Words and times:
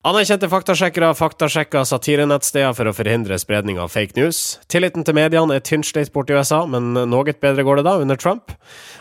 Anerkjente 0.00 0.48
faktasjekkere 0.48 1.10
faktasjekker 1.12 1.82
satirenettsteder 1.84 2.72
for 2.72 2.88
å 2.88 2.92
forhindre 2.96 3.36
spredning 3.36 3.76
av 3.84 3.90
fake 3.92 4.16
news. 4.16 4.38
Tilliten 4.72 5.04
til 5.04 5.12
mediene 5.18 5.58
er 5.58 5.60
tynnslitt 5.60 6.08
borti 6.14 6.32
USA, 6.32 6.62
men 6.64 6.94
noe 6.96 7.34
bedre 7.36 7.66
går 7.68 7.82
det 7.82 7.84
da, 7.84 7.98
under 8.00 8.16
Trump. 8.16 8.54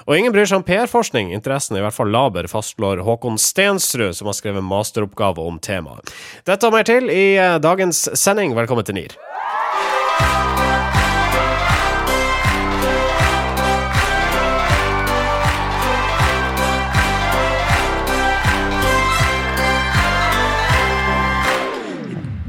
Og 0.04 0.18
ingen 0.18 0.36
bryr 0.36 0.50
seg 0.52 0.60
om 0.60 0.68
PR-forskning, 0.68 1.32
interessen 1.32 1.78
er 1.78 1.86
i 1.86 1.88
hvert 1.88 1.96
fall 1.96 2.12
laber, 2.12 2.52
fastslår 2.52 3.06
Håkon 3.08 3.40
Stensrud, 3.40 4.12
som 4.20 4.28
har 4.28 4.36
skrevet 4.36 4.68
masteroppgave 4.68 5.40
om 5.40 5.64
temaet. 5.64 6.12
Dette 6.44 6.68
og 6.68 6.76
mer 6.76 6.92
til 6.92 7.08
i 7.08 7.30
eh, 7.40 7.56
dagens 7.64 8.10
sending. 8.20 8.52
Velkommen 8.60 8.84
til 8.84 9.00
NIR. 9.00 9.16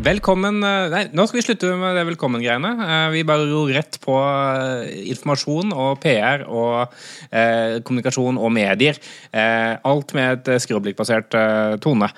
Velkommen 0.00 0.62
eh, 0.64 0.86
Nei, 0.88 1.00
nå 1.12 1.27
skal 1.28 1.40
vi 1.40 1.42
slutte 1.45 1.70
med 1.77 1.92
det 1.98 2.06
velkommen-greiene. 2.09 2.68
Eh, 2.84 3.06
vi 3.12 3.24
bare 3.28 3.45
ror 3.50 3.68
rett 3.74 3.98
på 4.00 4.14
eh, 4.16 4.95
informasjon 5.12 5.74
og 5.76 5.98
PR 6.00 6.46
og 6.48 6.95
eh, 7.28 7.80
kommunikasjon 7.84 8.38
og 8.40 8.48
medier. 8.54 8.96
Eh, 9.28 9.74
alt 9.90 10.14
med 10.16 10.48
et 10.48 10.64
skråblikkbasert 10.64 11.36
eh, 11.36 11.74
tone. 11.84 12.09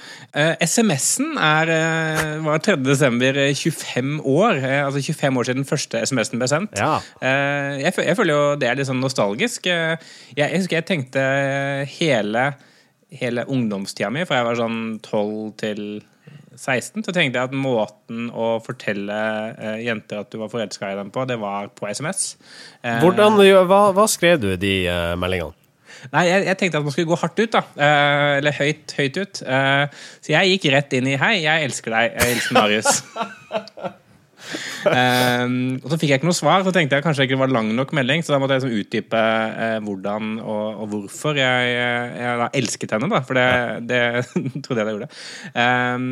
SMS-en 0.62 1.34
er 1.42 1.72
var 2.44 2.62
3. 2.62 2.76
desember 2.86 3.40
25 3.50 4.14
år. 4.30 4.62
altså 4.84 5.02
25 5.02 5.42
år 5.42 5.50
siden 5.50 5.68
første 5.68 6.04
SMS-en 6.06 6.42
ble 6.44 6.50
sendt. 6.52 6.78
Ja. 6.78 7.00
Jeg, 7.18 7.90
jeg, 7.98 8.16
føler 8.18 8.32
jo 8.36 8.46
det 8.62 8.70
er 8.70 8.78
litt 8.78 8.90
sånn 8.92 9.02
nostalgisk. 9.02 9.66
Jeg, 9.66 9.98
jeg 10.38 10.54
husker 10.54 10.78
jeg 10.78 10.88
tenkte 10.92 11.26
hele, 11.98 12.46
hele 13.10 13.48
ungdomstida 13.50 14.12
mi, 14.14 14.22
fra 14.28 14.40
jeg 14.40 14.50
var 14.52 14.62
sånn 14.62 14.80
12 15.02 15.52
til 15.66 15.84
16 16.56 17.06
så 17.06 17.14
tenkte 17.14 17.40
jeg 17.40 17.50
at 17.50 17.56
måten 17.56 18.28
å 18.34 18.56
fortelle 18.64 19.16
eh, 19.56 19.80
jenter 19.86 20.22
at 20.22 20.30
du 20.32 20.38
var 20.42 20.52
forelska 20.52 20.92
i 20.92 20.98
dem 20.98 21.12
på, 21.14 21.24
det 21.28 21.38
var 21.42 21.72
på 21.76 21.88
SMS. 21.88 22.36
Eh, 22.82 23.00
Hvordan, 23.02 23.40
hva, 23.70 23.82
hva, 23.96 24.06
skrev 24.10 24.40
du 24.42 24.50
i 24.52 24.60
de 24.60 24.76
eh, 24.90 25.12
meldingene? 25.20 25.56
Nei, 26.10 26.24
jeg, 26.26 26.46
jeg, 26.48 26.58
tenkte 26.58 26.80
at 26.80 26.86
man 26.86 26.94
skulle 26.94 27.10
gå 27.12 27.18
hardt 27.20 27.38
ut, 27.38 27.52
da. 27.52 27.62
Eh, 27.78 28.28
eller 28.40 28.56
høyt, 28.56 28.94
høyt 28.98 29.18
ut. 29.22 29.42
Eh, 29.46 30.04
så 30.24 30.34
jeg 30.34 30.54
gikk 30.54 30.70
rett 30.74 30.96
inn 30.98 31.10
i 31.12 31.18
'Hei, 31.20 31.34
jeg 31.44 31.68
elsker 31.68 31.94
deg. 31.94 32.16
Jeg 32.18 32.36
elsker 32.36 32.58
Marius'. 32.58 33.02
um, 34.88 35.56
og 35.80 35.88
så 35.88 35.98
fikk 35.98 36.12
jeg 36.12 36.20
ikke 36.20 36.28
noe 36.28 36.38
svar, 36.38 36.66
så 36.66 36.74
tenkte 36.74 36.98
jeg 36.98 37.06
kanskje 37.06 37.26
ikke 37.26 37.36
det 37.36 37.42
var 37.44 37.54
lang 37.54 37.72
nok 37.76 37.94
melding. 37.96 38.24
Så 38.24 38.34
da 38.34 38.40
måtte 38.42 38.58
jeg 38.58 38.64
liksom 38.64 38.78
utdype 38.82 39.24
uh, 39.56 39.78
hvordan 39.86 40.36
og, 40.42 40.66
og, 40.72 40.86
hvorfor 40.92 41.40
jeg, 41.40 41.74
jeg, 41.74 42.38
da 42.42 42.52
elsket 42.62 42.96
henne, 42.96 43.10
da. 43.12 43.22
For 43.26 43.38
det, 43.38 43.50
det 43.90 44.02
trodde 44.64 44.82
jeg 44.82 44.88
det 44.88 44.96
gjorde. 44.96 45.12
Um, 45.56 46.08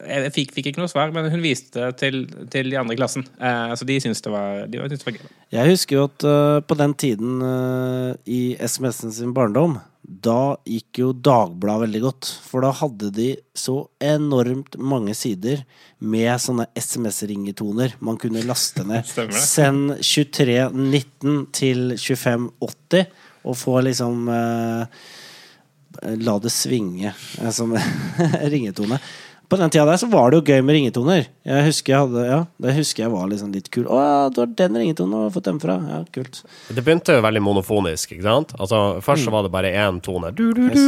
jeg 0.00 0.32
fikk, 0.32 0.54
fikk, 0.56 0.70
ikke 0.70 0.80
noe 0.80 0.90
svar, 0.90 1.12
men 1.12 1.28
hun 1.32 1.42
viste 1.44 1.76
det 1.76 1.90
til, 2.00 2.22
til 2.52 2.70
de 2.72 2.78
andre 2.80 2.96
i 2.96 2.98
klassen. 3.00 3.26
Eh, 3.36 3.72
så 3.76 3.86
de 3.88 3.98
syntes 4.00 4.24
det 4.24 4.32
var, 4.32 4.64
de 4.70 4.80
syntes 4.80 5.04
det 5.04 5.08
var 5.10 5.18
gøy. 5.18 5.30
Jeg 5.56 5.74
husker 5.74 5.98
jo 5.98 6.06
at 6.08 6.26
uh, 6.26 6.60
på 6.64 6.76
den 6.78 6.94
tiden 6.94 7.42
uh, 7.44 8.14
i 8.24 8.56
SMS-en 8.56 9.12
sin 9.12 9.34
barndom, 9.36 9.76
da 10.10 10.56
gikk 10.66 10.98
jo 10.98 11.12
Dagbladet 11.14 11.86
veldig 11.86 12.00
godt. 12.02 12.30
For 12.42 12.64
da 12.66 12.72
hadde 12.74 13.12
de 13.14 13.28
så 13.54 13.76
enormt 14.02 14.74
mange 14.82 15.14
sider 15.14 15.62
med 16.02 16.32
sånne 16.42 16.66
SMS-ringetoner 16.74 17.94
man 18.02 18.18
kunne 18.20 18.42
laste 18.46 18.82
ned. 18.88 19.06
Send 19.54 20.00
2319 20.02 21.46
til 21.54 21.94
2580 21.94 23.06
og 23.40 23.56
få 23.56 23.78
liksom 23.86 24.28
La 26.20 26.36
det 26.38 26.52
svinge 26.54 27.10
som 27.54 27.72
ringetone. 28.52 29.00
På 29.50 29.58
den 29.58 29.70
tida 29.70 29.82
der 29.88 29.98
så 29.98 30.06
var 30.06 30.30
det 30.30 30.38
jo 30.38 30.44
gøy 30.46 30.60
med 30.62 30.76
ringetoner. 30.76 31.24
Jeg 31.46 31.64
husker 31.66 31.92
jeg 31.92 32.04
hadde, 32.04 32.26
ja, 32.28 32.38
det 32.62 32.74
husker 32.76 33.02
jeg 33.02 33.10
var 33.10 33.24
liksom 33.32 33.50
litt 33.50 33.70
kul. 33.74 33.88
'Å 33.90 34.30
du 34.30 34.38
har 34.44 34.52
den 34.60 34.78
ringetonen, 34.78 35.16
og 35.16 35.24
har 35.26 35.32
fått 35.34 35.48
den 35.48 35.58
fra?' 35.58 35.78
Ja, 35.90 36.04
kult. 36.14 36.44
Det 36.68 36.84
begynte 36.86 37.16
jo 37.18 37.24
veldig 37.24 37.42
monofonisk, 37.42 38.12
ikke 38.14 38.28
sant? 38.28 38.54
Altså, 38.60 39.00
Først 39.02 39.26
så 39.26 39.32
mm. 39.32 39.34
var 39.34 39.42
det 39.42 39.52
bare 39.56 39.72
én 39.74 39.98
tone. 40.00 40.30
Du, 40.30 40.52
du, 40.54 40.68
du, 40.70 40.78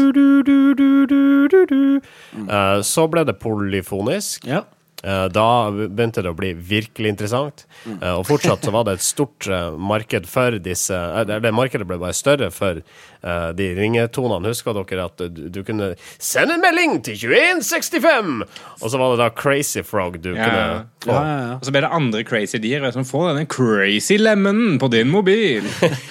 mm. 2.38 2.46
uh, 2.46 2.78
så 2.86 3.08
ble 3.10 3.26
det 3.26 3.34
polyfonisk. 3.42 4.46
Ja. 4.46 4.62
Eh, 5.02 5.24
da 5.34 5.46
begynte 5.72 6.22
det 6.22 6.30
å 6.30 6.38
bli 6.38 6.52
virkelig 6.54 7.10
interessant. 7.10 7.64
Mm. 7.82 7.96
Eh, 7.98 8.12
og 8.20 8.26
fortsatt 8.28 8.62
så 8.62 8.74
var 8.74 8.86
det 8.86 8.98
et 8.98 9.06
stort 9.06 9.48
eh, 9.50 9.72
marked 9.74 10.28
for 10.30 10.54
disse 10.62 10.98
Det 11.26 11.50
markedet 11.54 11.88
ble 11.88 11.98
bare 11.98 12.14
større 12.14 12.52
for 12.54 12.82
de 13.22 13.66
ringetonene. 13.76 14.50
Husker 14.50 14.74
dere 14.74 15.04
at 15.06 15.20
du 15.30 15.60
kunne 15.62 15.92
sende 16.18 16.56
en 16.56 16.64
melding 16.64 16.96
til 17.06 17.20
2165! 17.20 18.40
Og 18.80 18.90
så 18.90 18.98
var 18.98 19.12
det 19.12 19.20
da 19.20 19.28
Crazy 19.30 19.84
Frog 19.86 20.18
du 20.24 20.32
ja. 20.32 20.48
kunne 20.48 20.64
få. 21.04 21.14
Ja, 21.14 21.20
ja, 21.22 21.52
og 21.54 21.62
så 21.62 21.74
ble 21.74 21.84
det 21.84 21.92
andre 21.94 22.24
crazy 22.26 22.58
dyr. 22.62 22.88
Som 22.90 23.06
får 23.06 23.28
denne 23.30 23.46
crazy 23.46 24.18
lemonen 24.18 24.80
på 24.82 24.90
din 24.90 25.10
mobil. 25.14 25.70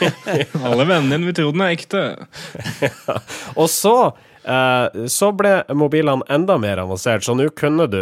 Alle 0.63 0.87
vennene 0.87 1.17
dine 1.17 1.27
vil 1.27 1.35
tro 1.35 1.51
den 1.51 1.65
er 1.67 1.75
ekte. 1.75 2.05
og 3.59 3.67
så 3.71 3.97
så 4.41 5.27
ble 5.37 5.51
mobilene 5.77 6.25
enda 6.33 6.55
mer 6.57 6.81
avansert, 6.81 7.21
så 7.23 7.35
nå 7.37 7.45
kunne 7.53 7.85
du 7.91 7.99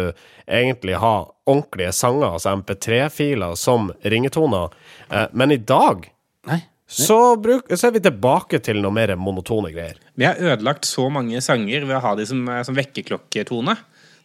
egentlig 0.48 0.96
ha 1.02 1.28
ordentlige 1.50 1.92
sanger, 1.92 2.34
altså 2.36 2.54
MP3-filer, 2.60 3.54
som 3.58 3.90
ringetoner. 4.02 4.74
Eh, 5.10 5.28
men 5.32 5.54
i 5.54 5.60
dag 5.60 6.08
Nei. 6.48 6.62
Så, 6.90 7.36
bruk, 7.38 7.68
så, 7.70 7.86
er 7.86 7.92
vi 7.94 8.02
tilbake 8.02 8.58
til 8.66 8.80
noe 8.82 8.90
mer 8.90 9.12
monotone 9.14 9.70
greier. 9.70 10.00
Vi 10.18 10.26
har 10.26 10.40
ødelagt 10.42 10.88
så 10.88 11.04
mange 11.12 11.38
sanger 11.44 11.84
ved 11.86 11.94
å 12.00 12.02
ha 12.02 12.16
de 12.18 12.26
som, 12.26 12.40
eh, 12.50 12.64
som 12.66 12.74
vekkerklokketone. 12.74 13.76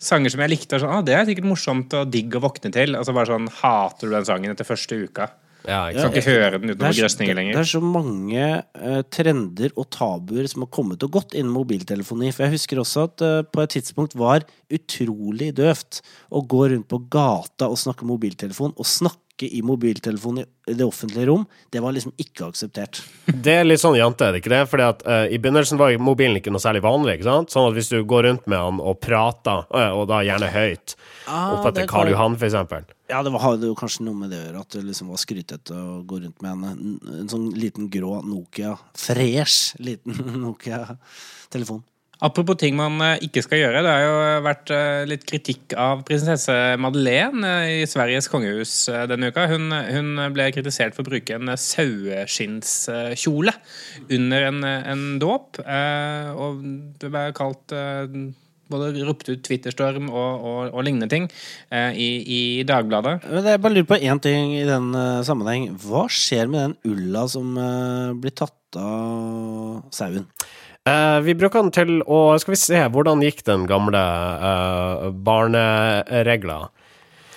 Sanger 0.02 0.34
som 0.34 0.42
jeg 0.42 0.54
likte. 0.56 0.80
Sånn, 0.82 0.90
ah, 0.90 1.04
det 1.06 1.14
er 1.14 1.28
sikkert 1.28 1.46
morsomt 1.52 1.94
og 1.94 2.10
digg 2.10 2.34
å 2.34 2.42
våkne 2.42 2.72
til. 2.74 2.98
Og 2.98 3.06
så 3.06 3.14
bare 3.14 3.30
sånn, 3.30 3.52
hater 3.62 4.10
du 4.10 4.16
den 4.16 4.26
sangen 4.26 4.52
etter 4.52 4.66
første 4.66 4.98
uka. 4.98 5.30
Ja, 5.66 5.80
jeg 5.90 5.98
kan 5.98 6.14
ikke 6.14 6.34
høre 6.36 6.60
den 6.60 6.70
noen 6.72 6.96
grøsninger 6.96 7.38
lenger. 7.38 7.58
Det 7.58 7.64
er 7.64 7.72
så 7.72 7.82
mange 7.84 8.46
uh, 8.78 9.02
trender 9.14 9.74
og 9.76 9.90
tabuer 9.94 10.48
som 10.52 10.66
har 10.66 10.72
kommet 10.78 11.06
og 11.06 11.14
gått 11.18 11.36
innen 11.36 11.54
mobiltelefoni. 11.54 12.32
For 12.36 12.46
jeg 12.46 12.56
husker 12.58 12.82
også 12.82 13.08
at 13.10 13.26
uh, 13.26 13.42
på 13.50 13.66
et 13.66 13.76
tidspunkt 13.78 14.18
var 14.20 14.46
utrolig 14.74 15.52
døvt 15.58 16.02
å 16.30 16.44
gå 16.46 16.66
rundt 16.74 16.90
på 16.92 17.02
gata 17.14 17.70
og 17.72 17.80
snakke 17.82 18.08
mobiltelefon, 18.08 18.76
og 18.78 18.90
snakke 18.90 19.25
i 19.44 19.62
mobiltelefon 19.66 20.40
i 20.40 20.74
det 20.74 20.86
offentlige 20.86 21.28
rom, 21.28 21.44
det 21.70 21.82
var 21.84 21.92
liksom 21.92 22.14
ikke 22.18 22.48
akseptert. 22.48 23.02
Det 23.46 23.54
er 23.60 23.66
litt 23.68 23.82
sånn 23.82 23.98
jante, 23.98 24.26
er 24.26 24.34
det 24.34 24.40
ikke 24.42 24.54
det? 24.54 24.62
Fordi 24.72 24.86
at 24.88 25.02
uh, 25.06 25.26
I 25.30 25.38
begynnelsen 25.42 25.78
var 25.78 25.94
mobilen 26.02 26.40
ikke 26.40 26.54
noe 26.54 26.64
særlig 26.64 26.82
vanlig. 26.86 27.18
ikke 27.18 27.28
sant? 27.28 27.52
Sånn 27.54 27.68
at 27.70 27.76
hvis 27.76 27.92
du 27.92 28.00
går 28.08 28.26
rundt 28.30 28.48
med 28.50 28.58
han 28.58 28.80
og 28.82 28.98
prater, 29.04 29.68
og 29.70 30.06
da 30.10 30.22
gjerne 30.26 30.50
høyt, 30.54 30.96
ah, 31.28 31.58
opp 31.58 31.70
etter 31.70 31.90
Karl 31.90 32.10
Johan 32.14 32.38
f.eks. 32.40 32.56
Ja, 33.12 33.22
det 33.22 33.34
hadde 33.44 33.70
jo 33.70 33.78
kanskje 33.78 34.08
noe 34.08 34.18
med 34.18 34.32
det 34.34 34.40
å 34.40 34.46
gjøre, 34.48 34.64
at 34.66 34.78
det 34.78 34.86
liksom 34.88 35.12
var 35.14 35.22
skrytete 35.22 35.78
å 35.78 36.00
gå 36.10 36.22
rundt 36.24 36.46
med 36.46 36.56
en, 36.56 36.64
en, 36.72 37.20
en 37.22 37.30
sånn 37.30 37.52
liten 37.54 37.92
grå 37.94 38.18
Nokia, 38.26 38.74
fresh 38.98 39.76
liten 39.84 40.18
Nokia-telefon. 40.46 41.84
Apropos 42.24 42.56
ting 42.60 42.78
man 42.80 43.02
eh, 43.04 43.18
ikke 43.28 43.44
skal 43.44 43.60
gjøre. 43.60 43.82
Det 43.84 43.92
har 43.92 44.04
jo 44.06 44.44
vært 44.46 44.72
eh, 44.72 45.04
litt 45.10 45.26
kritikk 45.28 45.76
av 45.80 46.06
prinsesse 46.08 46.54
Madeleine 46.82 47.44
eh, 47.66 47.82
i 47.82 47.90
Sveriges 47.90 48.30
kongehus 48.32 48.74
denne 49.12 49.32
uka. 49.34 49.48
Hun, 49.52 49.72
hun 49.72 50.24
ble 50.36 50.48
kritisert 50.56 50.96
for 50.96 51.04
å 51.04 51.12
bruke 51.12 51.36
en 51.36 51.52
saueskinnskjole 51.60 53.54
under 54.16 54.48
en, 54.52 54.64
en 54.64 55.06
dåp. 55.22 55.60
Og 55.66 56.66
det 57.02 57.12
ble 57.12 57.28
kalt 57.36 57.76
både 58.72 59.06
ropt 59.06 59.30
ut 59.30 59.44
Twitterstorm 59.46 60.10
og, 60.10 60.46
og, 60.46 60.60
og 60.72 60.86
lignende 60.86 61.10
ting 61.12 61.28
eh, 61.70 61.92
i, 61.94 62.10
i, 62.24 62.42
Dagbladet. 62.68 63.20
Jeg 63.46 63.62
bare 63.62 63.76
lurer 63.76 63.90
på 63.90 64.00
én 64.02 64.22
ting 64.24 64.56
i 64.58 64.66
den 64.68 64.92
uh, 64.96 65.22
sammenheng. 65.26 65.70
Hva 65.84 66.06
skjer 66.12 66.50
med 66.50 66.62
den 66.64 66.96
ulla 66.96 67.26
som 67.32 67.54
blir 68.22 68.36
tatt 68.36 68.80
av 68.80 69.84
sauen? 69.96 70.28
Uh, 70.86 71.18
vi 71.26 71.34
bruker 71.34 71.64
den 71.64 71.72
til 71.74 72.02
å 72.06 72.36
Skal 72.38 72.54
vi 72.54 72.62
se, 72.62 72.80
hvordan 72.94 73.24
gikk 73.26 73.40
den 73.48 73.64
gamle 73.66 73.98
uh, 73.98 75.08
barneregla? 75.10 76.68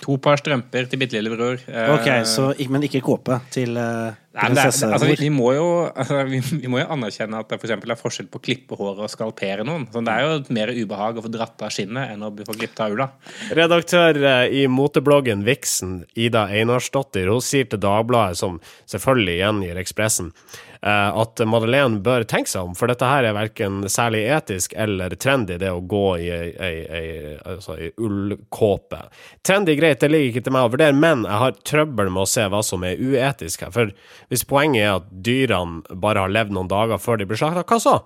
To 0.03 0.19
par 0.21 0.37
strømper 0.41 0.85
til 0.89 1.01
bitte 1.01 1.17
lillebror. 1.17 1.57
Uh, 1.65 1.95
ok, 1.95 2.11
så, 2.29 2.51
men 2.69 2.85
ikke 2.85 3.01
kåpe 3.07 3.39
til 3.53 3.73
uh, 3.81 4.13
prinsesse? 4.37 4.91
Altså, 4.93 5.09
vi, 5.09 5.17
vi, 5.25 5.33
må 5.33 5.55
jo, 5.57 5.65
altså, 5.89 6.21
vi, 6.29 6.43
vi, 6.45 6.69
må 6.69 6.83
jo 6.83 6.91
anerkjenne 6.93 7.41
at 7.41 7.49
det 7.49 7.61
for 7.65 7.73
er 7.73 8.03
forskjell 8.05 8.29
på 8.29 8.37
å 8.37 8.47
klippe 8.51 8.77
håret 8.77 9.03
og 9.09 9.13
skalpere 9.17 9.65
noen. 9.65 9.89
Så 9.97 10.05
det 10.05 10.13
er 10.13 10.29
jo 10.29 10.59
mer 10.61 10.77
ubehag 10.77 11.17
å 11.17 11.25
få 11.25 11.33
dratt 11.33 11.65
av 11.65 11.73
skinnet 11.73 12.13
enn 12.13 12.29
å 12.29 12.33
få 12.37 12.53
klippet 12.53 12.85
av 12.85 13.01
ula. 13.01 13.11
Redaktør 13.57 14.21
i 14.53 14.69
motebloggen 14.69 15.49
Vixen, 15.49 16.03
Ida 16.13 16.51
Einarsdottir, 16.53 17.33
hun 17.33 17.41
sier 17.41 17.73
til 17.73 17.81
Dagbladet, 17.81 18.45
som 18.45 18.61
selvfølgelig 18.93 19.41
gjengir 19.41 19.87
Ekspressen 19.87 20.35
Eh, 20.68 20.68
at 20.83 21.41
Madeleine 21.49 21.99
bør 22.05 22.23
tenke 22.29 22.51
seg 22.51 22.69
om, 22.69 22.75
for 22.79 22.91
dette 22.91 23.07
her 23.09 23.27
er 23.27 23.37
verken 23.37 23.81
særlig 23.91 24.25
etisk 24.37 24.77
eller 24.79 25.15
trendy, 25.19 25.57
det 25.59 25.73
å 25.75 25.81
gå 25.83 26.05
i 26.23 26.29
ei, 26.31 26.75
altså 27.43 27.79
ullkåpe. 27.99 29.01
Trendy 29.47 29.75
greit, 29.79 30.01
det 30.03 30.13
ligger 30.13 30.31
ikke 30.33 30.45
til 30.47 30.55
meg 30.55 30.69
å 30.69 30.73
vurdere, 30.75 30.95
men 30.95 31.25
jeg 31.27 31.43
har 31.43 31.59
trøbbel 31.67 32.13
med 32.15 32.25
å 32.25 32.31
se 32.31 32.47
hva 32.51 32.63
som 32.67 32.87
er 32.87 33.01
uetisk 33.01 33.67
her. 33.67 33.75
For 33.75 33.93
hvis 34.31 34.47
poenget 34.49 34.85
er 34.85 34.95
at 35.01 35.11
dyrene 35.11 35.99
bare 35.99 36.27
har 36.27 36.35
levd 36.35 36.55
noen 36.55 36.71
dager 36.71 37.03
før 37.03 37.19
de 37.19 37.29
blir 37.29 37.41
slakta, 37.41 37.67
hva 37.67 37.83
så? 37.83 37.99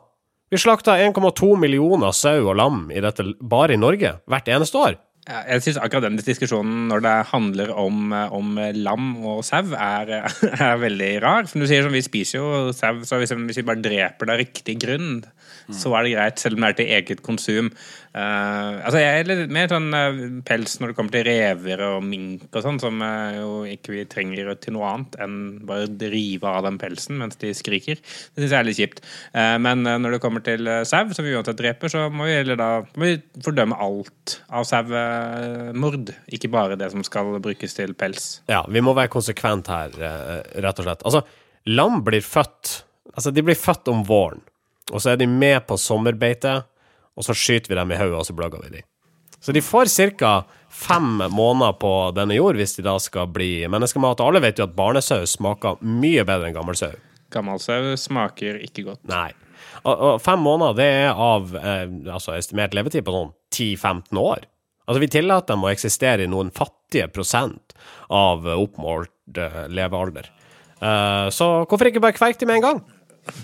Vi 0.53 0.61
slakta 0.61 0.99
1,2 1.01 1.55
millioner 1.57 2.13
sau 2.13 2.51
og 2.51 2.59
lam 2.61 2.83
i 2.93 3.01
dette 3.01 3.25
bare 3.41 3.73
i 3.73 3.81
Norge 3.81 4.19
hvert 4.29 4.51
eneste 4.53 4.77
år. 4.77 4.99
Jeg 5.23 5.63
syns 5.63 5.77
akkurat 5.79 6.09
den 6.09 6.19
diskusjonen 6.19 6.89
når 6.91 7.03
det 7.05 7.13
handler 7.31 7.71
om, 7.79 8.11
om 8.11 8.57
lam 8.75 9.13
og 9.23 9.45
sau, 9.47 9.71
er, 9.77 10.11
er 10.67 10.81
veldig 10.83 11.13
rar. 11.23 11.47
Som 11.51 11.63
du 11.63 11.69
sier, 11.71 11.85
sånn, 11.85 11.95
vi 11.95 12.03
spiser 12.03 12.41
jo 12.41 12.73
sau, 12.75 13.05
så 13.07 13.21
hvis 13.23 13.61
vi 13.61 13.67
bare 13.69 13.85
dreper 13.85 14.27
det 14.27 14.35
av 14.35 14.43
riktig 14.43 14.81
grunn, 14.83 15.23
så 15.77 15.93
er 15.97 16.07
det 16.07 16.15
greit, 16.15 16.41
selv 16.43 16.59
om 16.59 16.65
det 16.65 16.71
er 16.73 16.79
til 16.79 16.93
eget 16.97 17.23
konsum. 17.25 17.71
Uh, 18.13 18.77
altså 18.85 19.01
Jeg 19.01 19.23
er 19.23 19.29
litt 19.29 19.53
mer 19.57 19.71
sånn 19.73 19.87
uh, 19.97 20.19
pels 20.45 20.75
når 20.77 20.91
det 20.91 20.97
kommer 20.99 21.15
til 21.15 21.25
rever 21.25 21.81
og 21.87 22.03
mink 22.05 22.45
og 22.51 22.65
sånn, 22.67 22.81
som 22.83 23.01
uh, 23.01 23.33
jo 23.33 23.55
ikke 23.71 23.95
vi 23.95 24.05
trenger 24.11 24.51
til 24.61 24.77
noe 24.77 24.91
annet 24.91 25.17
enn 25.25 25.39
bare 25.69 25.89
drive 25.89 26.51
av 26.51 26.67
den 26.67 26.77
pelsen 26.83 27.17
mens 27.23 27.41
de 27.41 27.55
skriker. 27.57 28.03
Det 28.03 28.45
syns 28.45 28.53
jeg 28.53 28.59
er 28.59 28.69
litt 28.69 28.81
kjipt. 28.83 29.03
Men 29.33 29.85
når 29.85 30.17
det 30.17 30.21
kommer 30.23 30.45
til 30.45 30.69
sau, 30.89 31.09
som 31.15 31.25
vi 31.25 31.33
uansett 31.37 31.59
dreper, 31.59 31.91
så 31.93 32.05
må 32.13 32.27
vi 32.29 32.37
heller 32.37 32.59
da 32.59 32.69
må 33.01 33.09
vi 33.09 33.17
fordømme 33.45 33.79
alt 33.81 34.37
av 34.53 34.67
sauemord. 34.69 36.13
Ikke 36.33 36.51
bare 36.53 36.79
det 36.81 36.91
som 36.93 37.05
skal 37.07 37.39
brukes 37.43 37.77
til 37.77 37.97
pels. 37.99 38.31
Ja, 38.53 38.63
vi 38.69 38.85
må 38.85 38.95
være 38.97 39.13
konsekvent 39.13 39.73
her, 39.73 39.97
rett 39.97 40.83
og 40.83 40.89
slett. 40.89 41.05
Altså, 41.09 41.25
lam 41.73 42.03
blir 42.05 42.25
født 42.25 42.83
Altså, 43.13 43.33
de 43.35 43.45
blir 43.45 43.59
født 43.59 43.91
om 43.93 44.05
våren, 44.09 44.41
og 44.91 45.03
så 45.03 45.13
er 45.13 45.21
de 45.21 45.29
med 45.31 45.63
på 45.69 45.79
sommerbeite, 45.79 46.63
og 47.17 47.27
så 47.27 47.37
skyter 47.37 47.71
vi 47.71 47.79
dem 47.79 47.93
i 47.93 48.01
hodet, 48.01 48.19
og 48.19 48.27
så 48.27 48.35
blogger 48.37 48.65
vi 48.65 48.79
dem. 48.79 48.89
Så 49.43 49.53
de 49.53 49.63
får 49.63 49.91
ca. 50.19 50.45
fem 50.71 51.23
måneder 51.31 51.73
på 51.73 51.93
denne 52.15 52.37
jord 52.37 52.57
hvis 52.57 52.77
de 52.77 52.85
da 52.87 52.95
skal 53.03 53.27
bli 53.27 53.67
menneskemat. 53.69 54.21
Og 54.21 54.31
alle 54.31 54.43
vet 54.45 54.61
jo 54.61 54.69
at 54.69 54.77
barnesau 54.77 55.27
smaker 55.27 55.83
mye 55.83 56.23
bedre 56.25 56.49
enn 56.49 56.55
gammel 56.55 56.79
sau. 56.79 56.95
Gammel 57.35 57.59
sau 57.61 57.97
smaker 57.99 58.61
ikke 58.63 58.87
godt. 58.87 59.03
Nei. 59.11 59.33
Og, 59.83 59.93
og 59.93 60.23
fem 60.23 60.39
måneder, 60.39 60.79
det 60.79 60.89
er 61.03 61.19
av 61.19 61.57
eh, 61.59 61.91
altså 62.15 62.37
estimert 62.37 62.77
levetid 62.77 63.03
på 63.03 63.15
sånn 63.17 63.35
10-15 63.51 64.23
år. 64.23 64.47
Altså, 64.87 65.03
vi 65.03 65.11
tillater 65.11 65.55
dem 65.55 65.67
å 65.67 65.73
eksistere 65.73 66.25
i 66.25 66.31
noen 66.31 66.53
fattige 66.55 67.09
prosent 67.11 67.75
av 68.15 68.47
oppmålt 68.47 69.43
eh, 69.43 69.65
levealder. 69.75 70.31
Eh, 70.83 71.29
så 71.35 71.51
hvorfor 71.67 71.91
ikke 71.91 72.03
bare 72.03 72.17
kverke 72.17 72.43
dem 72.43 72.53
med 72.53 72.61
en 72.61 72.67
gang? 72.69 72.83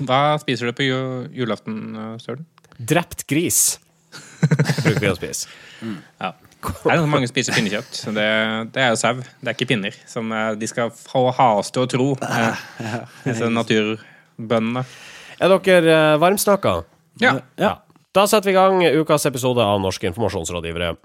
Hva 0.03 0.39
spiser 0.43 0.71
du 0.71 0.77
på 0.77 0.87
julaften, 0.87 1.79
eh, 1.95 2.17
Søren? 2.23 2.47
Drept 2.79 3.27
gris 3.31 3.79
bruker 4.85 5.01
vi 5.03 5.11
å 5.11 5.17
spise. 5.19 5.49
Ja. 6.19 6.35
Det 6.59 6.91
er 6.91 7.05
mange 7.07 7.29
som 7.29 7.31
spiser 7.31 7.55
pinnekjøtt. 7.55 8.01
Det, 8.17 8.29
det 8.75 8.83
er 8.83 8.89
jo 8.91 8.99
sau, 8.99 9.21
det 9.23 9.53
er 9.53 9.55
ikke 9.55 9.69
pinner. 9.71 9.95
Som 10.11 10.33
eh, 10.35 10.53
de 10.59 10.69
skal 10.71 10.91
få 10.91 11.29
ha 11.35 11.49
oss 11.61 11.71
til 11.75 11.87
å 11.87 11.91
tro, 11.91 12.09
eh, 12.27 12.65
disse 13.27 13.51
naturbøndene. 13.53 14.85
Er 15.39 15.55
dere 15.55 15.99
uh, 16.15 16.19
varmsnakka? 16.19 16.81
Ja. 17.23 17.37
Ja. 17.61 17.77
Da 18.17 18.25
setter 18.27 18.51
vi 18.51 18.57
i 18.57 18.59
gang 18.59 18.83
ukas 19.05 19.29
episode 19.31 19.63
av 19.63 19.79
Norske 19.83 20.11
informasjonsrådgivere. 20.11 20.97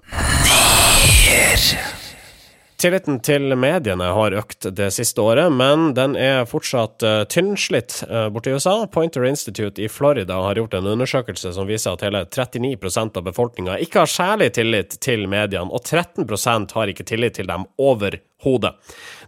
Tilliten 2.84 3.16
til 3.24 3.54
mediene 3.56 4.10
har 4.12 4.34
økt 4.36 4.66
det 4.76 4.90
siste 4.92 5.22
året, 5.24 5.48
men 5.56 5.94
den 5.96 6.18
er 6.20 6.42
fortsatt 6.44 7.00
uh, 7.00 7.22
tynnslitt 7.32 8.02
borti 8.04 8.32
borte 8.34 8.50
i 8.50 8.58
USA. 8.58 8.74
Pointer 8.92 9.24
Institute 9.24 9.80
i 9.80 9.88
Florida 9.88 10.34
har 10.44 10.58
gjort 10.60 10.74
en 10.76 10.90
undersøkelse 10.92 11.54
som 11.56 11.64
viser 11.64 11.94
at 11.94 12.02
hele 12.04 12.26
39% 12.28 13.16
av 13.16 13.24
befolkninga 13.24 13.78
ikke 13.80 14.02
har 14.02 14.10
særlig 14.12 14.50
tillit 14.58 14.98
til 15.00 15.24
mediene, 15.32 15.72
og 15.72 15.80
13% 15.80 16.74
har 16.76 16.92
ikke 16.92 17.06
tillit 17.08 17.38
til 17.38 17.48
dem 17.48 17.64
overhodet. 17.80 18.74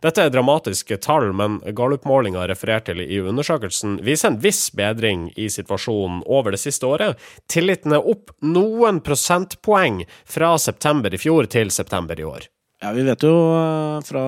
Dette 0.05 0.27
er 0.27 0.35
dramatiske 0.35 0.99
tall, 1.07 1.31
men 1.33 1.57
Gallup-målinga 1.65 2.45
referert 2.51 2.91
til 2.91 3.01
i 3.07 3.23
undersøkelsen 3.23 4.03
viser 4.05 4.35
en 4.35 4.41
viss 4.43 4.67
bedring 4.77 5.31
i 5.33 5.49
situasjonen 5.49 6.21
over 6.27 6.53
det 6.53 6.61
siste 6.61 6.85
året. 6.93 7.17
Tilliten 7.49 7.97
er 7.97 8.05
opp 8.05 8.37
noen 8.45 9.01
prosentpoeng 9.01 10.03
fra 10.29 10.53
september 10.61 11.17
i 11.17 11.23
fjor 11.25 11.49
til 11.57 11.73
september 11.73 12.21
i 12.21 12.29
år. 12.29 12.51
Ja, 12.83 12.91
vi 12.93 13.03
vet 13.07 13.23
jo 13.25 13.33
eh, 13.57 14.01
fra 14.05 14.23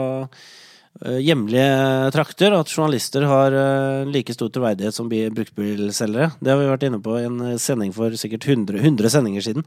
eh, 1.05 1.19
hjemlige 1.21 2.09
trakter 2.15 2.55
at 2.57 2.71
journalister 2.73 3.27
har 3.29 3.53
eh, 3.53 4.07
like 4.09 4.33
stor 4.33 4.49
troverdighet 4.55 4.97
som 4.97 5.11
bi- 5.11 5.29
bruktbilselgere. 5.37 6.31
Det 6.41 6.51
har 6.55 6.59
vi 6.63 6.71
vært 6.71 6.87
inne 6.89 7.01
på 7.05 7.19
i 7.21 7.27
en 7.29 7.59
sending 7.61 7.93
for 7.93 8.17
sikkert 8.17 8.47
100, 8.49 8.81
100 8.81 9.13
sendinger 9.13 9.45
siden. 9.45 9.67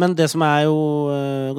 Men 0.00 0.16
det 0.16 0.30
som 0.32 0.42
er 0.46 0.64
jo 0.70 0.78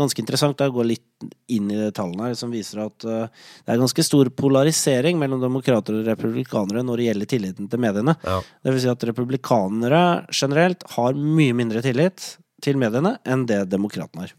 ganske 0.02 0.24
interessant, 0.26 0.60
er 0.66 0.74
å 0.74 0.78
gå 0.80 0.88
litt 0.90 1.06
inn 1.54 1.70
i 1.76 1.80
tallene 1.94 2.32
her, 2.32 2.36
som 2.40 2.50
viser 2.54 2.82
at 2.88 2.98
det 3.06 3.70
er 3.76 3.80
ganske 3.86 4.04
stor 4.10 4.30
polarisering 4.34 5.22
mellom 5.22 5.42
demokrater 5.46 6.02
og 6.02 6.10
republikanere 6.10 6.82
når 6.88 6.98
det 7.04 7.08
gjelder 7.12 7.32
tilliten 7.38 7.70
til 7.72 7.86
mediene. 7.86 8.18
Ja. 8.26 8.42
Det 8.66 8.74
vil 8.74 8.84
si 8.88 8.92
at 8.92 9.08
republikanere 9.14 10.04
generelt 10.34 10.86
har 10.98 11.14
mye 11.14 11.56
mindre 11.62 11.86
tillit 11.86 12.32
til 12.64 12.80
mediene 12.82 13.16
enn 13.28 13.46
det 13.50 13.62
demokratene 13.72 14.26
har. 14.26 14.34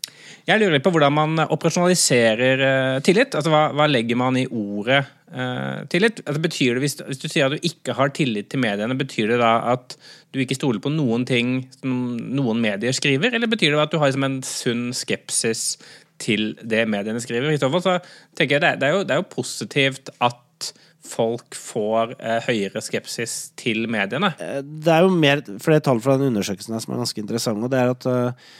Jeg 0.48 0.60
lurer 0.60 0.76
litt 0.76 0.84
på 0.84 0.92
hvordan 0.94 1.16
man 1.16 1.44
operasjonaliserer 1.46 2.64
uh, 2.64 2.98
tillit. 3.06 3.36
Altså, 3.36 3.52
hva, 3.52 3.68
hva 3.76 3.88
legger 3.90 4.18
man 4.20 4.38
i 4.40 4.46
ordet 4.46 5.02
uh, 5.32 5.86
tillit? 5.92 6.22
Altså, 6.26 6.42
betyr 6.44 6.76
det, 6.76 6.84
hvis, 6.84 6.98
hvis 7.08 7.22
du 7.22 7.28
sier 7.28 7.48
at 7.48 7.56
du 7.56 7.70
ikke 7.70 7.96
har 7.98 8.12
tillit 8.16 8.50
til 8.52 8.62
mediene, 8.62 8.98
betyr 8.98 9.34
det 9.34 9.40
da 9.42 9.54
at 9.74 9.96
du 10.30 10.42
ikke 10.42 10.58
stoler 10.58 10.82
på 10.82 10.92
noen 10.94 11.26
ting 11.28 11.56
som 11.80 11.96
noen 12.18 12.62
medier 12.62 12.94
skriver, 12.96 13.34
eller 13.34 13.50
betyr 13.50 13.74
det 13.74 13.82
at 13.82 13.94
du 13.94 13.98
har 14.02 14.12
liksom, 14.12 14.28
en 14.28 14.38
sunn 14.46 14.86
skepsis 14.96 15.74
til 16.20 16.54
det 16.60 16.84
mediene 16.90 17.22
skriver? 17.22 17.52
I 17.54 17.60
så 17.60 17.72
fall 17.72 17.84
så 17.84 17.98
tenker 18.38 18.58
jeg 18.58 18.66
det, 18.66 18.76
det, 18.82 18.90
er 18.90 18.98
jo, 18.98 19.04
det 19.08 19.16
er 19.16 19.22
jo 19.22 19.32
positivt 19.32 20.12
at 20.20 20.72
folk 21.06 21.56
får 21.56 22.16
eh, 22.18 22.40
høyere 22.48 22.82
skepsis 22.84 23.52
til 23.58 23.86
mediene. 23.90 24.32
Eh, 24.40 24.60
Det 24.62 24.92
er 24.92 25.06
jo 25.06 25.14
mer 25.14 25.42
flere 25.62 25.84
tall 25.84 26.02
fra 26.02 26.18
den 26.18 26.32
undersøkelsen 26.32 26.76
her 26.76 26.84
som 26.84 26.94
er 26.94 27.02
ganske 27.04 27.22
interessante, 27.22 27.64
og 27.64 27.72
det 27.72 27.80
er 27.80 27.94
at 27.94 28.08
eh, 28.10 28.50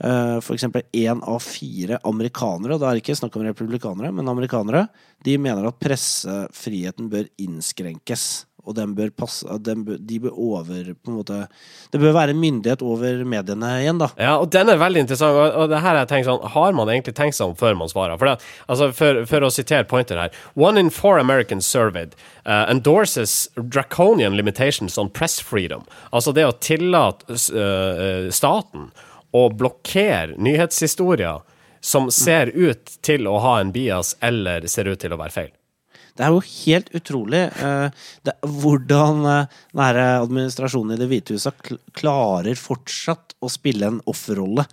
f.eks. 0.00 0.46
for 0.46 0.56
eksempel 0.56 0.84
én 0.96 1.20
av 1.28 1.42
fire 1.44 1.98
amerikanere, 2.08 2.74
og 2.74 2.80
da 2.80 2.88
er 2.88 2.96
det 2.96 3.02
ikke 3.04 3.18
snakk 3.18 3.34
om 3.36 3.44
republikanere, 3.44 4.12
men 4.16 4.30
amerikanere, 4.32 4.86
de 5.26 5.36
mener 5.36 5.66
at 5.68 5.80
pressefriheten 5.82 7.10
bør 7.12 7.28
innskrenkes. 7.42 8.46
Og 8.64 8.76
den 8.76 8.94
bør 8.96 9.10
passe 9.16 9.58
den 9.64 9.84
bør, 9.86 9.98
De 10.00 10.18
bør 10.20 10.36
over 10.36 10.92
på 10.94 11.10
en 11.10 11.16
måte 11.16 11.38
Det 11.92 12.00
bør 12.00 12.14
være 12.16 12.36
myndighet 12.36 12.82
over 12.84 13.24
mediene 13.24 13.70
igjen, 13.80 14.00
da. 14.02 14.10
Ja, 14.20 14.36
og 14.38 14.50
den 14.52 14.68
er 14.68 14.80
veldig 14.80 15.04
interessant. 15.06 15.36
Og, 15.36 15.56
og 15.62 15.72
det 15.72 15.82
her 15.84 16.00
jeg 16.00 16.10
tenker 16.12 16.30
sånn, 16.30 16.48
har 16.54 16.76
man 16.76 16.92
egentlig 16.92 17.16
tenkt 17.18 17.38
seg 17.38 17.52
om 17.52 17.58
før 17.58 17.78
man 17.80 17.92
svarer? 17.92 18.18
For, 18.20 18.30
det, 18.30 18.50
altså, 18.70 18.90
for, 18.96 19.22
for 19.30 19.46
å 19.46 19.52
sitere 19.54 19.88
pointer 19.90 20.20
her 20.20 20.40
One 20.54 20.80
in 20.80 20.90
four 20.94 21.18
Americans 21.20 21.68
surveyed 21.68 22.16
uh, 22.46 22.66
endorses 22.70 23.48
draconian 23.56 24.36
limitations 24.36 24.98
on 24.98 25.10
press 25.10 25.40
freedom. 25.40 25.86
Altså 26.12 26.34
det 26.36 26.46
å 26.48 26.56
tillate 26.60 27.38
uh, 27.54 28.30
staten 28.34 28.90
å 29.36 29.46
blokkere 29.54 30.36
nyhetshistorier 30.38 31.40
som 31.80 32.10
ser 32.12 32.52
ut 32.54 32.98
til 33.02 33.28
å 33.30 33.38
ha 33.40 33.60
en 33.60 33.72
bias 33.72 34.16
eller 34.20 34.66
ser 34.68 34.90
ut 34.90 35.00
til 35.00 35.14
å 35.14 35.20
være 35.20 35.36
feil. 35.36 35.52
Det 36.20 36.26
er 36.26 36.34
jo 36.36 36.40
helt 36.44 36.90
utrolig 36.98 37.38
eh, 37.48 38.06
det, 38.28 38.34
hvordan 38.44 39.24
eh, 39.24 39.60
administrasjonen 40.20 40.92
i 40.92 41.00
Det 41.00 41.08
hvite 41.08 41.36
huset 41.38 41.70
klarer 41.96 42.58
fortsatt 42.60 43.38
å 43.40 43.48
spille 43.48 43.88
en 43.88 44.02
offerrolle 44.10 44.66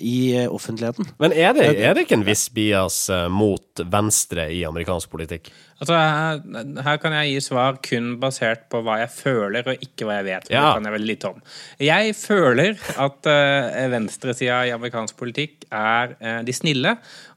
i 0.00 0.36
eh, 0.36 0.48
offentligheten. 0.54 1.08
Men 1.18 1.32
er 1.32 1.54
det, 1.56 1.68
er 1.76 1.96
det 1.96 2.06
ikke 2.06 2.18
en 2.18 2.26
viss 2.26 2.46
bias 2.54 2.96
uh, 3.12 3.26
mot 3.32 3.82
venstre 3.90 4.48
i 4.54 4.62
amerikansk 4.68 5.10
politikk? 5.12 5.50
Altså, 5.78 5.94
her, 5.94 6.40
her 6.86 6.98
kan 7.02 7.14
jeg 7.14 7.32
gi 7.32 7.42
svar 7.48 7.78
kun 7.84 8.16
basert 8.22 8.66
på 8.72 8.80
hva 8.86 8.98
jeg 9.02 9.12
føler, 9.14 9.68
og 9.70 9.84
ikke 9.84 10.08
hva 10.08 10.18
jeg 10.18 10.28
vet. 10.28 10.50
Ja. 10.50 10.64
Det 10.64 10.78
kan 10.78 10.88
jeg 10.88 10.96
veldig 10.96 11.10
lite 11.12 11.30
om. 11.30 11.44
Jeg 11.88 12.16
føler 12.18 12.74
at 13.06 13.30
uh, 13.30 13.78
venstresida 13.94 14.64
i 14.66 14.74
amerikansk 14.74 15.18
politikk 15.20 15.68
er 15.70 16.16
uh, 16.18 16.40
de 16.46 16.56
snille, 16.56 16.96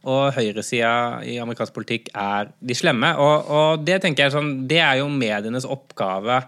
og 0.09 0.31
høyresida 0.33 1.21
i 1.29 1.37
amerikansk 1.43 1.75
politikk 1.75 2.09
er 2.17 2.49
de 2.57 2.77
slemme. 2.77 3.13
Og, 3.21 3.53
og 3.53 3.85
det 3.85 4.01
tenker 4.01 4.25
jeg 4.25 4.35
sånn, 4.37 4.53
det 4.69 4.81
er 4.81 5.01
jo 5.03 5.09
medienes 5.13 5.67
oppgave. 5.69 6.41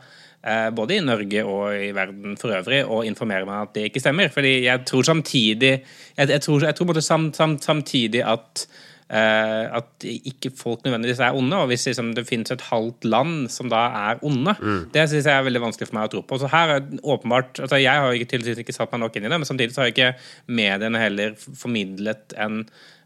Eh, 0.43 0.69
Både 0.75 0.97
i 0.97 1.03
Norge 1.03 1.43
og 1.45 1.75
i 1.75 1.91
verden 1.95 2.37
for 2.39 2.55
øvrig, 2.55 2.83
å 2.85 3.03
informere 3.07 3.47
meg 3.49 3.67
at 3.67 3.75
det 3.75 3.89
ikke 3.89 4.03
stemmer. 4.03 4.31
Fordi 4.33 4.55
jeg 4.65 4.85
tror 4.89 5.03
samtidig 5.03 5.73
Jeg, 6.17 6.29
jeg 6.29 6.41
tror, 6.41 6.65
jeg 6.67 6.75
tror 6.75 6.99
sam, 7.01 7.31
sam, 7.33 7.57
samtidig 7.59 8.21
at 8.21 8.67
at 9.09 10.05
ikke 10.07 10.49
folk 10.57 10.85
nødvendigvis 10.85 11.19
er 11.21 11.35
onde. 11.37 11.57
Og 11.59 11.67
hvis 11.71 11.85
liksom, 11.89 12.13
det 12.17 12.25
finnes 12.29 12.53
et 12.53 12.63
halvt 12.69 13.05
land 13.05 13.51
som 13.53 13.69
da 13.71 13.83
er 14.09 14.23
onde, 14.25 14.55
det 14.93 15.05
syns 15.11 15.27
jeg 15.29 15.35
er 15.35 15.45
veldig 15.45 15.65
vanskelig 15.67 15.89
for 15.89 15.99
meg 15.99 16.09
å 16.09 16.13
tro 16.15 16.23
på. 16.27 16.39
Så 16.41 16.49
her 16.53 16.77
er 16.77 16.81
det 16.85 17.03
åpenbart 17.03 17.61
altså 17.63 17.81
Jeg 17.81 18.05
har 18.05 18.15
ikke, 18.15 18.31
tydeligvis 18.33 18.63
ikke 18.63 18.75
satt 18.75 18.93
meg 18.93 19.03
nok 19.03 19.19
inn 19.19 19.27
i 19.27 19.31
det, 19.31 19.39
men 19.43 19.49
samtidig 19.49 19.75
så 19.75 19.83
har 19.83 19.93
ikke 19.93 20.13
mediene 20.47 21.01
heller 21.01 21.37
formidlet 21.37 22.35
en 22.39 22.63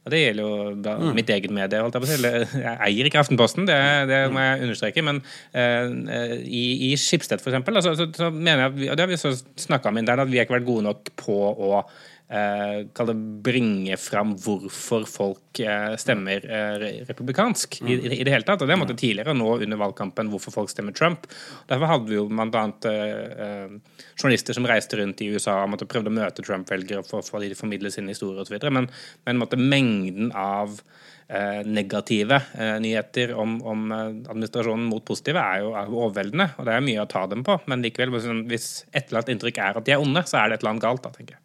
og 0.08 0.12
Det 0.13 0.22
gjelder 0.22 0.46
jo 0.46 0.75
da, 0.80 0.92
mitt 1.12 1.32
eget 1.34 1.51
medie. 1.51 1.82
Holdt 1.84 1.98
jeg, 1.98 2.04
på 2.06 2.60
jeg 2.62 2.75
eier 2.86 3.10
ikke 3.10 3.20
Aftenposten, 3.20 3.66
det, 3.68 3.75
det 4.08 4.22
må 4.32 4.39
jeg 4.39 4.62
understreke. 4.63 5.04
Men 5.04 5.20
uh, 5.51 6.36
i, 6.48 6.63
i 6.88 6.92
Skipsted, 6.96 7.44
for 7.44 7.51
eksempel, 7.51 7.75
altså, 7.75 7.92
så, 8.00 8.08
så 8.16 8.30
mener 8.32 8.70
jeg 8.70 8.94
og 8.94 8.96
det 8.96 9.04
har 9.04 9.12
vi 9.12 9.20
så 9.20 9.34
snakka 9.36 9.92
om 9.92 10.00
internt, 10.00 10.24
at 10.24 10.32
vi 10.32 10.39
har 10.39 10.48
ikke 10.48 10.62
vært 10.62 10.70
gode 10.70 10.88
nok 10.88 11.12
på 11.20 11.36
å 11.51 11.82
eh, 12.30 13.14
bringe 13.44 13.98
fram 13.98 14.36
hvorfor 14.42 15.06
folk 15.10 15.60
eh, 15.60 15.96
stemmer 16.00 16.44
eh, 16.44 16.88
republikansk 17.08 17.82
i, 17.82 17.94
i, 17.96 18.24
det 18.24 18.34
hele 18.34 18.48
tatt. 18.48 18.62
Og 18.62 18.70
det 18.70 18.80
måtte 18.80 18.98
tidligere 18.98 19.36
nå 19.38 19.58
under 19.58 19.82
valgkampen 19.82 20.32
hvorfor 20.34 20.56
folk 20.56 20.74
stemmer 20.74 20.96
Trump. 20.98 21.28
Derfor 21.70 21.94
hadde 21.94 22.12
vi 22.12 22.20
jo 22.20 22.28
bl.a. 22.30 22.64
eh, 22.92 23.44
eh, 23.48 24.00
journalister 24.16 24.58
som 24.58 24.70
reiste 24.70 25.00
rundt 25.02 25.24
i 25.24 25.32
USA 25.34 25.62
og 25.64 25.74
måtte 25.76 25.90
prøvde 25.90 26.14
å 26.14 26.18
møte 26.18 26.46
Trump-velgere 26.46 27.06
for, 27.08 27.26
for 27.26 27.44
å 27.44 27.60
formidle 27.60 27.94
sine 27.94 28.14
historier 28.16 28.44
osv. 28.44 28.58
Men, 28.72 28.92
men 29.28 29.44
måtte 29.44 29.60
mengden 29.60 30.34
av 30.36 30.82
Eh, 31.30 31.66
negative 31.66 32.42
eh, 32.58 32.80
nyheter 32.80 33.34
om, 33.36 33.58
om, 33.68 33.92
eh, 33.92 33.98
administrasjonen 34.32 34.86
mot 34.88 35.04
positive 35.06 35.42
er 35.42 35.60
jo, 35.60 35.74
er 35.76 35.90
overveldende, 35.92 36.46
og 36.56 36.70
det 36.70 36.76
er 36.78 36.86
mye 36.86 37.02
å 37.04 37.10
ta 37.12 37.26
dem 37.28 37.42
på. 37.44 37.58
Men 37.68 37.84
likevel, 37.84 38.14
hvis 38.48 38.70
et 38.94 39.10
eller 39.10 39.20
annet 39.20 39.34
inntrykk 39.34 39.60
er 39.60 39.80
at 39.82 39.90
de 39.90 39.96
er 39.98 40.06
onde, 40.06 40.24
så 40.24 40.40
er 40.40 40.48
det 40.48 40.56
et 40.58 40.64
eller 40.64 40.78
annet 40.78 40.86
galt, 40.86 41.04
da, 41.04 41.12
tenker 41.12 41.36
jeg. 41.36 41.44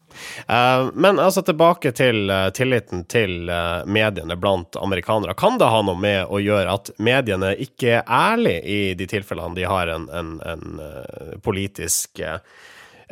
Uh, 0.49 0.91
men 0.95 1.21
altså 1.23 1.43
tilbake 1.47 1.93
til 1.97 2.31
uh, 2.31 2.49
tilliten 2.55 3.05
til 3.11 3.51
uh, 3.51 3.85
mediene 3.87 4.37
blant 4.41 4.77
amerikanere. 4.81 5.37
Kan 5.39 5.61
det 5.61 5.71
ha 5.73 5.83
noe 5.85 5.99
med 5.99 6.27
å 6.29 6.41
gjøre 6.43 6.77
at 6.79 6.93
mediene 7.03 7.55
ikke 7.63 7.99
er 8.01 8.05
ærlige 8.09 8.63
i 8.63 8.81
de 8.99 9.09
tilfellene 9.11 9.59
de 9.59 9.69
har 9.69 9.91
en, 9.93 10.09
en, 10.13 10.37
en 10.47 11.41
politisk 11.45 12.23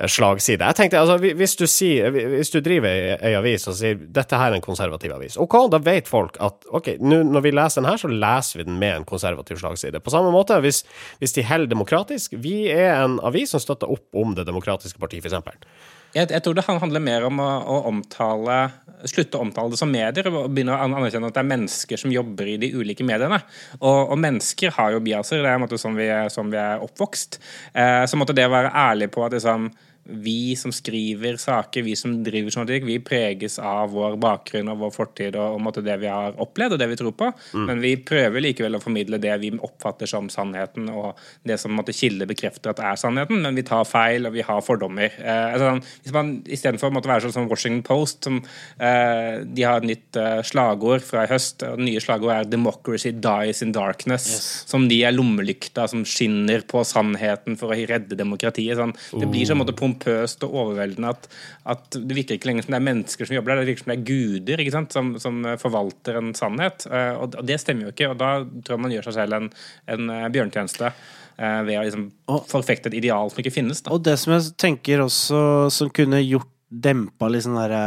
slagside. 0.09 0.65
Jeg 0.65 0.77
tenkte, 0.79 1.01
altså, 1.01 1.19
hvis 1.37 1.57
du, 1.59 1.67
sier, 1.69 2.09
hvis 2.15 2.53
du 2.53 2.61
driver 2.65 3.19
ei 3.21 3.35
avis 3.37 3.67
og 3.69 3.77
sier 3.77 3.99
dette 4.01 4.39
her 4.39 4.53
er 4.53 4.57
en 4.57 4.65
konservativ 4.65 5.13
avis, 5.13 5.37
ok, 5.41 5.57
da 5.73 5.81
vet 5.85 6.09
folk 6.09 6.39
at 6.41 6.65
ok, 6.73 6.95
nu, 7.05 7.19
når 7.27 7.45
vi 7.45 7.53
leser 7.53 7.83
den 7.83 7.91
her, 7.91 8.01
så 8.01 8.09
leser 8.09 8.63
vi 8.63 8.69
den 8.71 8.79
med 8.81 8.97
en 8.97 9.09
konservativ 9.09 9.61
slagside. 9.61 10.01
På 10.01 10.15
samme 10.15 10.33
måte, 10.33 10.57
hvis, 10.65 10.85
hvis 11.21 11.37
de 11.37 11.45
holder 11.45 11.69
demokratisk 11.71 12.39
Vi 12.41 12.71
er 12.73 12.95
en 13.03 13.19
avis 13.27 13.53
som 13.53 13.61
støtter 13.61 13.91
opp 13.91 14.17
om 14.17 14.33
Det 14.39 14.47
demokratiske 14.49 15.01
partiet, 15.03 15.27
f.eks. 15.27 16.00
Jeg, 16.11 16.27
jeg, 16.33 16.43
tror 16.43 16.57
det 16.59 16.67
handler 16.67 17.03
mer 17.03 17.25
om 17.29 17.39
å, 17.39 17.51
å, 17.71 17.83
omtale 17.91 18.63
slutte 19.09 19.39
å 19.39 19.45
omtale 19.47 19.73
det 19.73 19.79
som 19.81 19.91
medier 19.93 20.27
og 20.29 20.51
begynne 20.53 20.75
å 20.75 20.89
anerkjenne 20.89 21.31
at 21.31 21.37
det 21.37 21.41
er 21.41 21.51
mennesker 21.53 22.01
som 22.03 22.13
jobber 22.13 22.51
i 22.53 22.57
de 22.61 22.69
ulike 22.77 23.07
mediene. 23.07 23.39
Og, 23.79 24.11
og 24.13 24.19
mennesker 24.21 24.75
har 24.77 24.93
jo 24.95 25.05
biaser, 25.05 25.41
det 25.41 25.49
er 25.49 25.57
en 25.57 25.65
måte 25.65 25.79
sånn 25.81 25.97
vi, 25.97 26.11
sånn 26.33 26.51
vi 26.53 26.59
er 26.61 26.85
oppvokst. 26.85 27.41
Eh, 27.73 28.03
så 28.11 28.21
måtte 28.21 28.37
det 28.37 28.49
være 28.51 28.75
ærlig 28.77 29.09
på 29.15 29.25
at 29.25 29.39
liksom, 29.39 29.71
vi 30.05 30.57
som 30.57 30.73
skriver 30.73 31.37
saker, 31.37 31.83
vi 31.83 31.97
som 31.97 32.15
driver 32.25 32.51
journalistikk, 32.51 32.87
vi 32.89 32.99
preges 33.05 33.59
av 33.63 33.93
vår 33.95 34.17
bakgrunn 34.21 34.71
og 34.73 34.81
vår 34.85 34.95
fortid 34.95 35.37
og, 35.39 35.61
og 35.61 35.81
det 35.85 35.97
vi 36.03 36.09
har 36.11 36.37
opplevd 36.41 36.75
og 36.75 36.81
det 36.81 36.89
vi 36.91 36.99
tror 36.99 37.15
på. 37.17 37.31
Mm. 37.55 37.67
Men 37.69 37.83
vi 37.85 37.93
prøver 38.07 38.45
likevel 38.45 38.79
å 38.79 38.83
formidle 38.83 39.21
det 39.23 39.37
vi 39.43 39.53
oppfatter 39.55 40.11
som 40.11 40.31
sannheten, 40.33 40.89
og 40.91 41.19
det 41.47 41.59
som 41.61 41.75
måtte 41.77 41.95
kilde 41.97 42.29
bekrefter 42.31 42.73
at 42.73 42.83
er 42.83 42.99
sannheten. 43.01 43.43
Men 43.45 43.59
vi 43.59 43.67
tar 43.67 43.87
feil, 43.89 44.27
og 44.29 44.35
vi 44.35 44.45
har 44.47 44.65
fordommer. 44.65 45.15
Eh, 45.21 45.55
altså, 45.55 45.77
hvis 46.05 46.17
man 46.17 46.33
Istedenfor 46.51 46.91
å 46.91 47.03
være 47.05 47.27
sånn 47.27 47.35
som 47.35 47.49
Washington 47.51 47.83
Post, 47.87 48.25
som 48.27 48.41
eh, 48.41 49.43
de 49.45 49.65
har 49.67 49.81
et 49.81 49.89
nytt 49.93 50.19
eh, 50.19 50.41
slagord 50.47 51.05
fra 51.07 51.25
i 51.27 51.31
høst. 51.31 51.63
og 51.67 51.79
Det 51.79 51.87
nye 51.87 52.03
slagordet 52.03 52.37
er 52.37 52.51
'Democracy 52.51 53.13
dies 53.13 53.63
in 53.63 53.75
darkness'. 53.77 54.31
Yes. 54.35 54.49
Som 54.71 54.89
de 54.91 55.03
er 55.05 55.15
lommelykta 55.15 55.87
som 55.91 56.05
skinner 56.05 56.65
på 56.67 56.83
sannheten 56.87 57.59
for 57.61 57.73
å 57.73 57.79
redde 57.79 58.19
demokratiet. 58.19 58.79
Sånn. 58.81 58.95
Det 59.21 59.29
blir 59.31 59.47
sånn 59.47 59.61
måte 59.61 59.77
pompøst 59.91 60.45
og 60.47 60.57
overveldende 60.65 61.13
at, 61.15 61.29
at, 61.75 61.87
det 61.95 62.17
virker 62.17 62.39
ikke 62.39 62.51
lenger 62.51 62.67
som 62.67 62.75
det 62.75 62.81
er 62.81 62.87
mennesker 62.89 63.29
som 63.29 63.37
jobber 63.37 63.55
der, 63.55 63.63
det 63.63 63.73
virker 63.73 63.85
som 63.85 63.93
det 63.93 63.99
er 63.99 64.07
guder 64.11 64.63
ikke 64.63 64.75
sant? 64.75 64.97
Som, 64.97 65.13
som 65.23 65.41
forvalter 65.61 66.21
en 66.21 66.33
sannhet. 66.37 66.87
Eh, 66.91 67.15
og, 67.17 67.37
det 67.47 67.61
stemmer 67.63 67.89
jo 67.89 67.95
ikke. 67.95 68.13
og 68.13 68.21
Da 68.21 68.31
tror 68.65 68.77
jeg 68.77 68.85
man 68.87 68.95
gjør 68.95 69.11
seg 69.11 69.19
selv 69.21 69.39
en, 69.39 69.51
en 69.91 70.15
bjørnetjeneste 70.33 70.89
eh, 70.91 71.61
ved 71.67 71.77
å 71.79 71.85
liksom 71.89 72.09
forfekte 72.51 72.91
et 72.93 73.01
ideal 73.03 73.33
som 73.33 73.43
ikke 73.43 73.55
finnes. 73.55 73.83
Da. 73.85 73.95
Og 73.95 74.05
det 74.07 74.17
som 74.23 74.35
jeg 74.37 74.55
tenker 74.61 75.05
også 75.05 75.43
som 75.75 75.93
kunne 75.95 76.23
gjort 76.23 76.51
dempa 76.71 77.27
litt 77.31 77.45
sånn 77.47 77.59
derre 77.59 77.85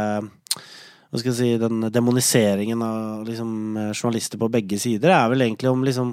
hva 1.14 1.20
skal 1.20 1.30
jeg 1.30 1.36
si, 1.38 1.58
den 1.62 1.84
demoniseringen 1.94 2.80
av 2.82 3.20
liksom, 3.28 3.50
journalister 3.94 4.40
på 4.40 4.48
begge 4.50 4.80
sider, 4.82 5.12
er 5.14 5.28
vel 5.30 5.44
egentlig 5.44 5.68
om, 5.70 5.84
liksom, 5.86 6.08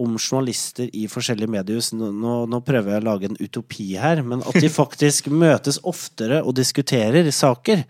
om 0.00 0.14
journalister 0.16 0.88
i 0.96 1.02
forskjellige 1.12 1.52
mediehus 1.52 1.90
nå, 1.92 2.08
nå, 2.48 2.60
prøver 2.64 2.94
jeg 2.94 3.02
å 3.02 3.06
lage 3.10 3.28
en 3.28 3.36
utopi 3.36 3.90
her, 4.00 4.22
men 4.24 4.40
at 4.48 4.56
de 4.56 4.70
faktisk 4.80 5.28
møtes 5.28 5.76
oftere 5.84 6.40
og 6.40 6.56
diskuterer 6.56 7.28
saker, 7.28 7.82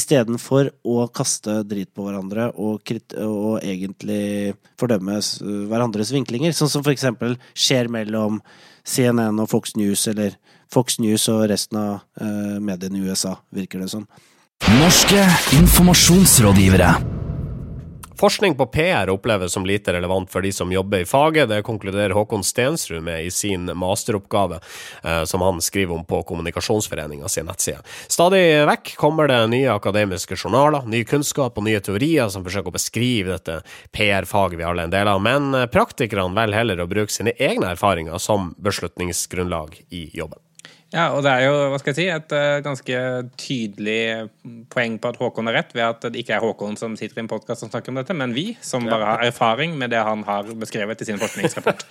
istedenfor 0.00 0.70
å 0.88 1.04
kaste 1.12 1.58
drit 1.68 1.92
på 1.92 2.08
hverandre 2.08 2.48
og, 2.56 2.88
og 3.26 3.60
egentlig 3.60 4.56
fordømme 4.80 5.18
hverandres 5.68 6.14
vinklinger, 6.16 6.56
sånn 6.56 6.72
som 6.72 6.86
for 6.86 6.96
eksempel 6.96 7.36
skjer 7.52 7.92
mellom 7.92 8.40
CNN 8.88 9.44
og 9.44 9.52
Fox 9.52 9.76
News, 9.76 10.08
eller 10.08 10.40
Fox 10.72 10.96
News 11.04 11.28
og 11.28 11.44
resten 11.52 11.82
av 11.84 12.00
uh, 12.16 12.56
mediene 12.64 12.96
i 12.96 13.12
USA, 13.12 13.36
virker 13.52 13.84
det 13.84 13.92
som. 13.92 14.08
Norske 14.88 15.28
informasjonsrådgivere. 15.52 16.94
Forskning 18.18 18.54
på 18.54 18.66
PR 18.66 19.10
oppleves 19.10 19.52
som 19.52 19.66
lite 19.66 19.92
relevant 19.92 20.30
for 20.30 20.40
de 20.40 20.52
som 20.52 20.72
jobber 20.72 20.98
i 20.98 21.04
faget. 21.04 21.48
Det 21.48 21.62
konkluderer 21.62 22.10
Håkon 22.10 22.44
Stensrud 22.44 23.02
med 23.02 23.24
i 23.24 23.30
sin 23.30 23.70
masteroppgave, 23.78 24.60
eh, 25.04 25.24
som 25.24 25.40
han 25.40 25.60
skriver 25.60 25.94
om 25.94 26.04
på 26.04 26.22
Kommunikasjonsforeninga 26.22 27.26
nettside. 27.44 27.78
Stadig 28.08 28.66
vekk 28.66 28.96
kommer 28.96 29.28
det 29.28 29.46
nye 29.50 29.70
akademiske 29.72 30.36
journaler, 30.36 30.86
ny 30.86 31.04
kunnskap 31.04 31.58
og 31.58 31.64
nye 31.64 31.80
teorier 31.80 32.28
som 32.28 32.44
forsøker 32.44 32.72
å 32.72 32.78
beskrive 32.80 33.36
dette 33.36 33.60
PR-faget 33.92 34.58
vi 34.58 34.64
alle 34.64 34.82
er 34.82 34.90
en 34.90 34.96
del 34.96 35.08
av, 35.08 35.22
men 35.22 35.52
praktikerne 35.68 36.34
velger 36.34 36.62
heller 36.62 36.80
å 36.80 36.90
bruke 36.90 37.12
sine 37.12 37.36
egne 37.38 37.74
erfaringer 37.76 38.18
som 38.18 38.54
beslutningsgrunnlag 38.58 39.82
i 39.90 40.08
jobben. 40.14 40.40
Ja, 40.88 41.10
og 41.12 41.20
det 41.20 41.32
er 41.34 41.42
jo 41.44 41.56
hva 41.68 41.78
skal 41.82 41.92
jeg 41.92 41.98
si, 41.98 42.04
et 42.08 42.32
uh, 42.32 42.60
ganske 42.64 43.00
tydelig 43.36 44.28
poeng 44.72 44.96
på 44.96 45.10
at 45.10 45.18
Håkon 45.20 45.50
har 45.50 45.58
rett, 45.60 45.74
ved 45.76 45.84
at 45.84 46.06
det 46.08 46.22
ikke 46.22 46.38
er 46.38 46.44
Håkon 46.46 46.78
som 46.80 46.94
sitter 46.96 47.20
i 47.20 47.24
en 47.26 47.28
podkast 47.28 47.60
som 47.60 47.68
snakker 47.68 47.92
om 47.92 48.00
dette, 48.00 48.16
men 48.16 48.32
vi, 48.36 48.54
som 48.64 48.86
ja. 48.88 48.94
bare 48.94 49.10
har 49.10 49.24
erfaring 49.28 49.76
med 49.76 49.92
det 49.92 50.00
han 50.00 50.24
har 50.24 50.48
beskrevet 50.56 51.04
i 51.04 51.10
sin 51.10 51.20
forskningsrapport. 51.20 51.84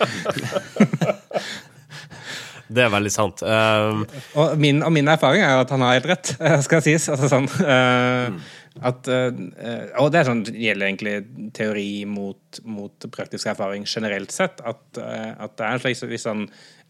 det 2.74 2.88
er 2.88 2.90
veldig 2.96 3.14
sant. 3.14 3.46
Um... 3.46 4.08
Og, 4.34 4.58
min, 4.66 4.82
og, 4.82 4.90
min, 4.98 5.14
erfaring 5.14 5.46
er 5.46 5.62
at 5.62 5.76
han 5.78 5.86
har 5.86 6.00
helt 6.00 6.10
rett, 6.16 6.34
eh, 6.42 6.58
skal 6.66 6.82
sies. 6.90 7.06
Altså 7.14 7.30
sånn 7.30 7.46
uh, 7.54 8.34
mm. 8.34 8.42
at, 8.82 9.14
uh, 9.14 9.32
Og 10.02 10.10
det, 10.18 10.26
sånn, 10.26 10.42
gjelder 10.50 10.90
egentlig 10.90 11.16
teori 11.54 11.90
mot, 12.10 12.66
mot, 12.66 13.12
praktisk 13.14 13.54
erfaring 13.54 13.86
generelt 13.86 14.34
sett. 14.34 14.66
At, 14.66 14.82
at 14.98 15.54
det 15.54 15.70
er 15.70 15.78
en 15.78 15.86
slags 15.86 16.26
sånn 16.26 16.48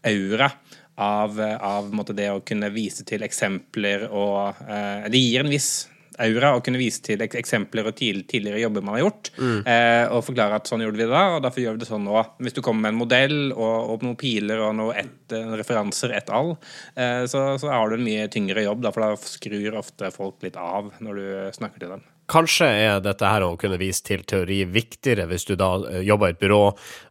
aura 0.08 0.54
av, 0.98 1.38
av 1.38 1.92
det 2.10 2.30
å 2.32 2.42
kunne 2.46 2.72
vise 2.74 3.06
til 3.06 3.22
eksempler 3.22 4.08
og 4.08 4.58
eh, 4.66 5.06
Det 5.12 5.20
gir 5.22 5.44
en 5.44 5.52
viss 5.52 5.70
aura 6.18 6.54
å 6.56 6.62
kunne 6.64 6.80
vise 6.80 7.02
til 7.04 7.22
eksempler 7.22 7.88
og 7.88 7.96
tidligere 7.98 8.60
jobber 8.62 8.84
man 8.84 8.96
har 8.96 9.04
gjort, 9.04 9.30
mm. 9.38 9.58
eh, 9.70 10.04
og 10.10 10.24
forklare 10.26 10.58
at 10.58 10.70
sånn 10.70 10.82
gjorde 10.82 10.98
vi 10.98 11.04
det 11.04 11.12
da, 11.12 11.24
og 11.36 11.44
derfor 11.44 11.62
gjør 11.62 11.78
vi 11.78 11.82
det 11.84 11.90
sånn 11.90 12.06
nå. 12.06 12.18
Hvis 12.42 12.56
du 12.56 12.62
kommer 12.64 12.86
med 12.86 12.96
en 12.96 13.00
modell 13.04 13.38
og, 13.52 13.94
og 13.94 14.06
noen 14.06 14.18
piler 14.18 14.62
og 14.66 14.74
noen 14.80 14.98
et, 15.04 15.36
referanser, 15.60 16.14
et 16.18 16.32
all, 16.34 16.56
eh, 16.98 17.22
så, 17.30 17.44
så, 17.60 17.70
har 17.72 17.90
du 17.90 17.98
en 17.98 18.06
mye 18.06 18.28
tyngre 18.34 18.66
jobb, 18.66 18.82
da, 18.84 18.94
for 18.94 19.06
da 19.06 19.12
skrur 19.22 19.78
ofte 19.78 20.12
folk 20.14 20.42
litt 20.46 20.58
av 20.58 20.90
når 21.04 21.20
du 21.22 21.26
snakker 21.60 21.84
til 21.84 21.94
dem. 21.96 22.06
Kanskje 22.28 22.66
er 22.68 22.98
dette 23.00 23.24
her 23.24 23.40
å 23.46 23.54
kunne 23.56 23.78
vise 23.80 24.02
til 24.04 24.20
teori 24.28 24.58
viktigere 24.68 25.24
hvis 25.30 25.46
du 25.48 25.54
da 25.56 25.70
eh, 25.88 26.02
jobber 26.04 26.28
i 26.28 26.34
et 26.34 26.40
byrå, 26.42 26.60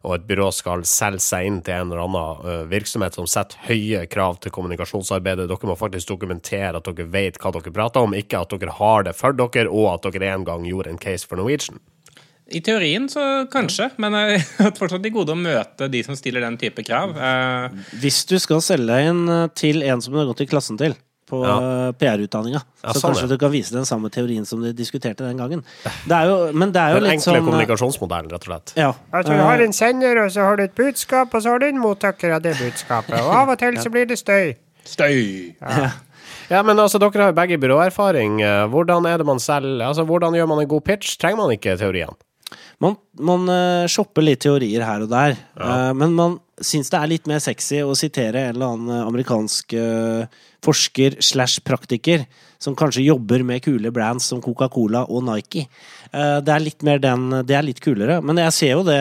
og 0.06 0.12
et 0.14 0.26
byrå 0.28 0.52
skal 0.54 0.84
selge 0.86 1.24
seg 1.24 1.48
inn 1.48 1.58
til 1.66 1.74
en 1.74 1.90
eller 1.90 2.04
annen 2.04 2.46
eh, 2.46 2.62
virksomhet 2.70 3.18
som 3.18 3.26
setter 3.26 3.58
høye 3.66 4.04
krav 4.06 4.38
til 4.44 4.54
kommunikasjonsarbeidet. 4.54 5.48
Dere 5.50 5.70
må 5.70 5.74
faktisk 5.80 6.12
dokumentere 6.12 6.78
at 6.78 6.86
dere 6.86 7.08
vet 7.10 7.40
hva 7.42 7.50
dere 7.56 7.74
prater 7.74 8.06
om, 8.06 8.14
ikke 8.14 8.44
at 8.44 8.54
dere 8.54 8.76
har 8.78 9.08
det 9.08 9.16
for 9.18 9.34
dere, 9.34 9.66
og 9.66 9.90
at 9.96 10.06
dere 10.06 10.30
en 10.36 10.46
gang 10.46 10.68
gjorde 10.70 10.94
en 10.94 11.02
case 11.02 11.26
for 11.26 11.42
Norwegian. 11.42 11.82
I 12.48 12.62
teorien 12.64 13.10
så 13.10 13.24
kanskje, 13.50 13.90
men 13.98 14.14
jeg 14.22 14.46
har 14.60 14.72
fortsatt 14.78 15.10
i 15.10 15.14
gode 15.18 15.34
å 15.34 15.40
møte 15.40 15.90
de 15.90 16.04
som 16.06 16.14
stiller 16.16 16.46
den 16.46 16.62
type 16.62 16.86
krav. 16.86 17.18
Hvis 17.98 18.22
du 18.30 18.38
skal 18.38 18.62
selge 18.62 18.94
deg 18.94 19.10
inn 19.10 19.26
eh, 19.34 19.44
til 19.58 19.82
en 19.82 19.98
som 20.04 20.14
du 20.14 20.22
har 20.22 20.30
gått 20.30 20.46
i 20.46 20.50
klassen 20.54 20.78
til, 20.78 20.94
på 21.28 21.40
ja. 21.44 21.56
PR-utdanninga. 22.00 22.60
Ja, 22.82 22.92
så 22.92 23.02
sånn, 23.02 23.12
kanskje 23.12 23.26
det. 23.28 23.36
du 23.36 23.42
kan 23.44 23.52
vise 23.52 23.76
den 23.76 23.86
samme 23.88 24.10
teorien 24.12 24.46
som 24.48 24.62
de 24.64 24.72
diskuterte 24.76 25.26
den 25.26 25.40
gangen. 25.40 25.62
Det 25.84 26.16
er 26.16 26.30
jo, 26.30 26.38
men 26.56 26.72
det 26.74 26.82
er 26.82 26.96
jo 26.96 27.02
den 27.02 27.08
litt 27.10 27.24
sånn 27.24 27.36
Den 27.36 27.42
enkle 27.42 27.52
kommunikasjonsmodellen, 27.52 28.32
rett 28.32 28.46
og 28.46 28.52
slett. 28.52 28.74
Ja. 28.80 28.90
Altså, 29.12 29.36
du 29.36 29.44
har 29.44 29.64
en 29.64 29.76
sender, 29.76 30.22
og 30.24 30.34
så 30.34 30.48
har 30.48 30.58
du 30.58 30.64
et 30.66 30.76
budskap, 30.78 31.34
og 31.34 31.44
så 31.44 31.54
har 31.54 31.62
du 31.62 31.68
en 31.68 31.80
mottaker 31.82 32.36
av 32.38 32.44
det 32.44 32.56
budskapet. 32.64 33.16
Og 33.20 33.32
av 33.42 33.54
og 33.54 33.60
til 33.60 33.80
så 33.82 33.92
blir 33.94 34.08
det 34.08 34.20
støy. 34.20 34.54
Støy! 34.88 35.54
Ja. 35.60 35.90
Ja, 36.48 36.62
men 36.64 36.80
altså, 36.80 36.96
Dere 37.00 37.26
har 37.26 37.34
jo 37.34 37.36
begge 37.36 37.58
byråerfaring. 37.60 38.40
Hvordan 38.72 39.04
er 39.08 39.20
det 39.20 39.26
man 39.28 39.40
selv, 39.40 39.82
altså, 39.84 40.06
hvordan 40.08 40.36
gjør 40.36 40.48
man 40.48 40.62
en 40.62 40.70
god 40.70 40.86
pitch? 40.86 41.18
Trenger 41.20 41.42
man 41.42 41.52
ikke 41.52 41.76
teorien? 41.76 42.16
Man, 42.82 42.94
man 43.18 43.48
uh, 43.50 43.88
shopper 43.90 44.24
litt 44.24 44.44
teorier 44.44 44.84
her 44.86 45.02
og 45.04 45.10
der, 45.10 45.34
ja. 45.58 45.70
uh, 45.90 45.94
men 45.98 46.14
man 46.16 46.36
syns 46.62 46.90
det 46.92 46.98
er 46.98 47.10
litt 47.10 47.26
mer 47.30 47.42
sexy 47.42 47.82
å 47.82 47.96
sitere 47.98 48.48
en 48.48 48.54
eller 48.54 48.74
annen 48.74 49.02
amerikansk 49.02 49.74
uh, 49.78 50.38
forsker 50.64 51.18
slash 51.22 51.62
praktiker 51.66 52.26
som 52.58 52.74
kanskje 52.74 53.04
jobber 53.06 53.44
med 53.46 53.62
kule 53.62 53.90
brands 53.94 54.26
som 54.26 54.40
Coca-Cola 54.42 55.04
og 55.06 55.22
Nike. 55.28 55.68
Eh, 56.10 56.38
det 56.42 56.52
er 56.52 56.64
litt 56.64 56.82
mer 56.86 56.98
den 56.98 57.28
Det 57.46 57.54
er 57.54 57.62
litt 57.62 57.80
kulere. 57.80 58.18
Men 58.24 58.40
jeg 58.42 58.54
ser 58.56 58.72
jo 58.72 58.82
det 58.86 58.98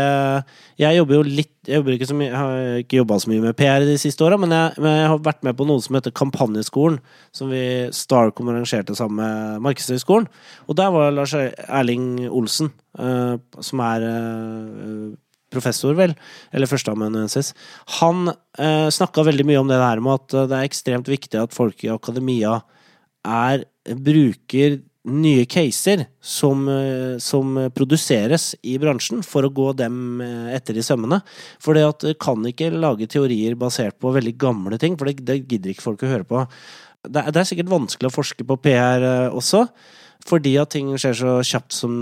Jeg 0.78 0.98
jobber 1.00 1.16
jo 1.16 1.24
litt 1.24 1.54
Jeg 1.66 1.82
ikke 1.82 2.10
så 2.10 2.18
mye 2.18 2.36
har 2.36 2.82
ikke 2.84 3.00
jobba 3.00 3.18
så 3.20 3.32
mye 3.32 3.46
med 3.48 3.58
PR 3.58 3.86
de 3.88 3.98
siste 4.00 4.24
åra, 4.24 4.38
men, 4.38 4.54
men 4.78 4.94
jeg 5.02 5.10
har 5.12 5.24
vært 5.26 5.44
med 5.44 5.58
på 5.58 5.66
noe 5.68 5.82
som 5.84 5.98
heter 5.98 6.14
Kampanjeskolen, 6.16 7.02
som 7.36 7.50
vi 7.52 7.90
Starcom 7.92 8.48
arrangerte 8.48 8.96
sammen 8.96 9.20
med 9.20 9.66
Markedshøgskolen. 9.66 10.30
Og 10.70 10.78
der 10.80 10.94
var 10.94 11.12
Lars 11.12 11.34
Erling 11.36 12.30
Olsen, 12.30 12.72
eh, 12.96 13.36
som 13.60 13.84
er 13.84 14.06
eh, 14.08 15.10
professor, 15.54 15.96
vel, 15.98 16.14
eller 16.52 16.70
førsteamanuensis, 16.70 17.54
han 18.02 18.32
eh, 18.32 18.90
snakka 18.94 19.26
veldig 19.28 19.48
mye 19.48 19.62
om 19.62 19.72
det 19.72 19.80
der 19.82 20.04
med 20.04 20.20
at 20.20 20.36
eh, 20.36 20.50
det 20.52 20.60
er 20.60 20.68
ekstremt 20.68 21.12
viktig 21.12 21.40
at 21.40 21.56
folk 21.56 21.84
i 21.86 21.94
akademia 21.94 22.60
er, 23.28 23.66
bruker 23.88 24.82
nye 25.08 25.46
caser 25.48 26.04
som, 26.20 26.66
eh, 26.68 27.18
som 27.24 27.56
produseres 27.76 28.54
i 28.68 28.76
bransjen, 28.82 29.24
for 29.24 29.48
å 29.48 29.54
gå 29.54 29.70
dem 29.80 30.20
eh, 30.24 30.56
etter 30.58 30.78
i 30.78 30.84
sømmene. 30.84 31.22
For 31.64 31.78
det 31.78 31.86
at 31.88 32.08
kan 32.20 32.44
ikke 32.48 32.74
lage 32.76 33.08
teorier 33.08 33.56
basert 33.60 34.00
på 34.00 34.12
veldig 34.16 34.36
gamle 34.40 34.80
ting, 34.82 34.98
for 35.00 35.08
det, 35.08 35.24
det 35.28 35.46
gidder 35.46 35.72
ikke 35.72 35.86
folk 35.86 36.04
å 36.04 36.12
høre 36.12 36.28
på. 36.28 36.44
Det, 37.08 37.24
det 37.32 37.40
er 37.40 37.48
sikkert 37.48 37.72
vanskelig 37.72 38.12
å 38.12 38.18
forske 38.18 38.44
på 38.48 38.60
PR 38.68 39.32
også, 39.32 39.64
fordi 40.28 40.58
at 40.60 40.74
ting 40.76 40.90
skjer 41.00 41.16
så 41.16 41.38
kjapt 41.46 41.72
som, 41.72 41.94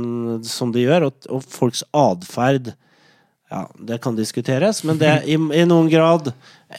som 0.48 0.72
de 0.74 0.88
gjør, 0.88 1.12
og, 1.12 1.30
og 1.30 1.46
folks 1.46 1.86
atferd 1.94 2.74
ja, 3.52 3.64
det 3.78 4.00
kan 4.02 4.16
diskuteres, 4.18 4.84
men 4.88 4.98
det 4.98 5.12
i, 5.30 5.36
i 5.38 5.66
noen 5.70 5.90
grad 5.92 6.32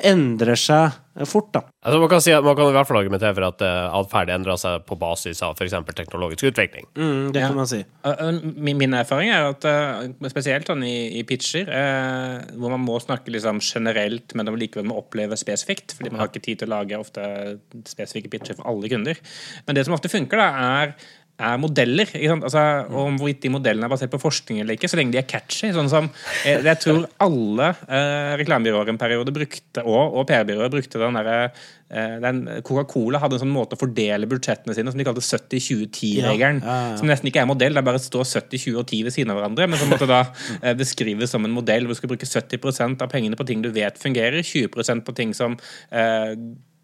endrer 0.04 0.58
seg 0.58 0.96
fort, 1.30 1.46
da. 1.54 1.61
Altså, 1.87 1.99
man 2.02 2.11
kan 2.11 2.20
si 2.20 2.32
at 2.35 2.44
man 2.44 2.56
kan 2.58 2.68
i 2.68 2.75
hvert 2.75 2.88
fall 2.88 2.99
argumentere 2.99 3.32
for 3.38 3.46
at 3.46 3.62
uh, 3.64 3.94
atferd 3.96 4.32
endrer 4.35 4.58
seg 4.61 4.82
på 4.85 4.99
basis 5.00 5.38
av 5.46 5.54
f.eks. 5.56 5.76
teknologisk 5.96 6.42
utvikling. 6.50 6.88
Mm, 6.99 7.30
det 7.32 7.40
Ja. 7.44 7.49
kan 7.52 7.56
man 7.56 7.70
si. 7.70 7.78
Uh, 8.04 8.11
uh, 8.18 8.40
Min, 8.66 8.76
min 8.82 8.96
erfaring 8.99 9.30
er 9.32 9.46
at 9.54 9.64
uh, 9.64 10.28
spesielt 10.28 10.68
sånn 10.68 10.82
i, 10.85 11.20
i 11.20 11.23
pitcher, 11.28 11.70
uh, 11.70 12.42
hvor 12.58 12.75
man 12.75 12.82
må 12.85 12.99
snakke 13.00 13.32
liksom 13.32 13.62
generelt, 13.64 14.35
men 14.35 14.50
man 14.50 14.58
likevel 14.61 14.90
må 14.90 14.99
oppleve 15.00 15.38
spesifikt, 15.40 15.94
fordi 15.96 16.11
man 16.12 16.20
har 16.25 16.32
ikke 16.32 16.44
tid 16.50 16.61
til 16.64 16.68
å 16.68 16.75
lage 16.80 16.99
ofte 17.00 17.23
spesifikke 17.88 18.35
pitcher 18.35 18.58
for 18.58 18.68
alle 18.75 18.90
kunder. 18.92 19.23
Men 19.68 19.78
det 19.78 19.87
som 19.87 19.96
ofte 19.96 20.12
funker, 20.12 20.42
da, 20.42 20.50
er 20.82 20.96
er 21.37 21.59
modeller. 21.61 22.11
Altså, 22.33 22.62
og 22.88 23.00
om 23.11 23.16
hvorvidt 23.21 23.43
de 23.45 23.52
modellene 23.52 23.88
er 23.88 23.93
basert 23.93 24.12
på 24.12 24.21
forskning 24.23 24.62
eller 24.62 24.76
ikke, 24.76 24.88
så 24.88 24.99
lenge 24.99 25.12
de 25.14 25.21
er 25.21 25.28
catchy. 25.28 25.71
Sånn 25.76 25.90
som 25.93 26.09
jeg, 26.47 26.62
Jeg 26.64 26.81
tror 26.83 27.07
alle 27.23 27.73
eh, 27.87 28.37
reklamebyråer 28.40 28.93
en 28.93 29.00
periode 29.00 29.35
brukte, 29.37 29.85
og, 29.85 30.16
og 30.16 30.28
PR-byråer 30.31 30.73
brukte 30.73 31.00
den 31.02 31.19
derre 31.19 31.37
eh, 31.45 32.16
den 32.25 32.43
Coca-Cola 32.66 33.21
hadde 33.23 33.37
en 33.37 33.45
sånn 33.45 33.52
måte 33.52 33.76
å 33.76 33.81
fordele 33.81 34.28
budsjettene 34.31 34.76
sine 34.76 34.93
som 34.93 35.00
de 35.00 35.07
kalte 35.09 35.25
70-20-10-regelen. 35.25 36.62
Ja, 36.64 36.76
ja, 36.78 36.93
ja. 36.95 37.00
Som 37.00 37.12
nesten 37.12 37.31
ikke 37.31 37.45
er 37.45 37.50
modell, 37.50 37.76
det 37.76 37.83
er 37.83 37.88
bare 37.90 38.02
står 38.02 38.25
70, 38.25 38.62
20 38.71 38.81
og 38.81 38.87
10 38.88 39.05
ved 39.09 39.16
siden 39.19 39.35
av 39.35 39.40
hverandre. 39.40 39.69
Men 39.69 39.83
som 39.83 39.93
måtte 39.93 40.09
da 40.09 40.23
eh, 40.62 40.76
beskrives 40.78 41.37
som 41.37 41.45
en 41.45 41.57
modell 41.57 41.85
hvor 41.85 41.97
du 41.97 42.00
skal 42.00 42.14
bruke 42.14 42.31
70 42.31 42.97
av 42.97 43.11
pengene 43.12 43.37
på 43.37 43.49
ting 43.49 43.64
du 43.64 43.69
vet 43.76 44.00
fungerer, 44.00 44.40
20% 44.40 45.05
på 45.05 45.16
ting 45.21 45.37
som 45.37 45.59
eh, 45.93 46.33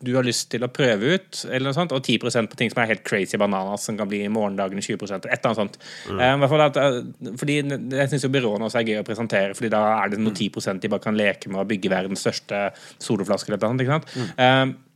du 0.02 0.12
har 0.16 0.26
lyst 0.26 0.48
til 0.52 0.64
å 0.66 0.70
prøve 0.72 1.16
ut, 1.16 1.42
eller 1.48 1.68
noe 1.68 1.76
sånt, 1.76 1.94
og 1.94 2.02
10% 2.02 2.50
på 2.50 2.58
ting 2.58 2.72
som 2.72 2.82
er 2.82 2.92
helt 2.92 3.04
crazy 3.06 3.38
bananas, 3.40 3.86
som 3.88 3.98
kan 3.98 4.10
bli 4.10 4.20
morgendagen 4.32 4.82
20 4.82 4.98
et 5.02 5.26
eller 5.26 5.50
annet 5.50 5.60
sånt. 5.60 5.78
Mm. 6.10 6.20
i 6.20 6.50
fall 6.52 6.64
at, 6.66 6.76
eh, 6.76 7.34
fordi 7.40 7.58
Jeg 7.62 8.08
syns 8.10 8.26
byråene 8.32 8.66
også 8.66 8.80
er 8.80 8.88
gøy 8.88 9.00
å 9.02 9.06
presentere, 9.06 9.54
fordi 9.54 9.70
da 9.70 9.82
er 10.02 10.12
det 10.12 10.20
noe 10.22 10.34
10% 10.34 10.80
de 10.80 10.88
bare 10.88 11.04
kan 11.04 11.18
leke 11.18 11.50
med 11.50 11.62
å 11.62 11.68
bygge 11.68 11.92
verdens 11.92 12.24
største 12.24 12.72
soloflaske 12.98 13.52
eller 13.52 13.62
noe 13.62 13.72
sånt. 13.72 13.84
Ikke 13.84 13.98
sant? 13.98 14.38
Eh, 14.38 14.91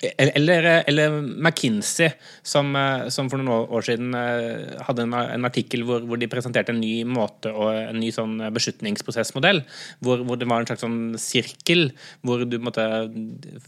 eller, 0.00 0.66
eller 0.86 1.20
McKinsey, 1.22 2.12
som, 2.46 2.70
eh, 2.76 3.08
som 3.10 3.28
for 3.30 3.40
noen 3.40 3.66
år- 3.66 3.86
siden 3.88 4.14
eh, 4.14 4.78
hadde 4.86 5.04
en, 5.06 5.14
en 5.14 5.48
artikkel 5.48 5.82
hvor, 5.86 6.04
hvor 6.06 6.20
de 6.20 6.28
presenterte 6.30 6.70
en 6.74 6.80
ny 6.80 7.02
måte 7.08 7.50
og 7.50 7.72
en 7.74 7.98
ny 7.98 8.10
sånn 8.14 8.36
beslutningsprosessmodell. 8.54 9.64
Hvor, 10.04 10.22
hvor 10.26 10.38
det 10.38 10.48
var 10.50 10.62
en 10.62 10.70
slags 10.70 10.84
sånn 10.84 11.00
sirkel 11.18 11.88
hvor 12.22 12.44
du 12.46 12.58
måtte 12.62 12.86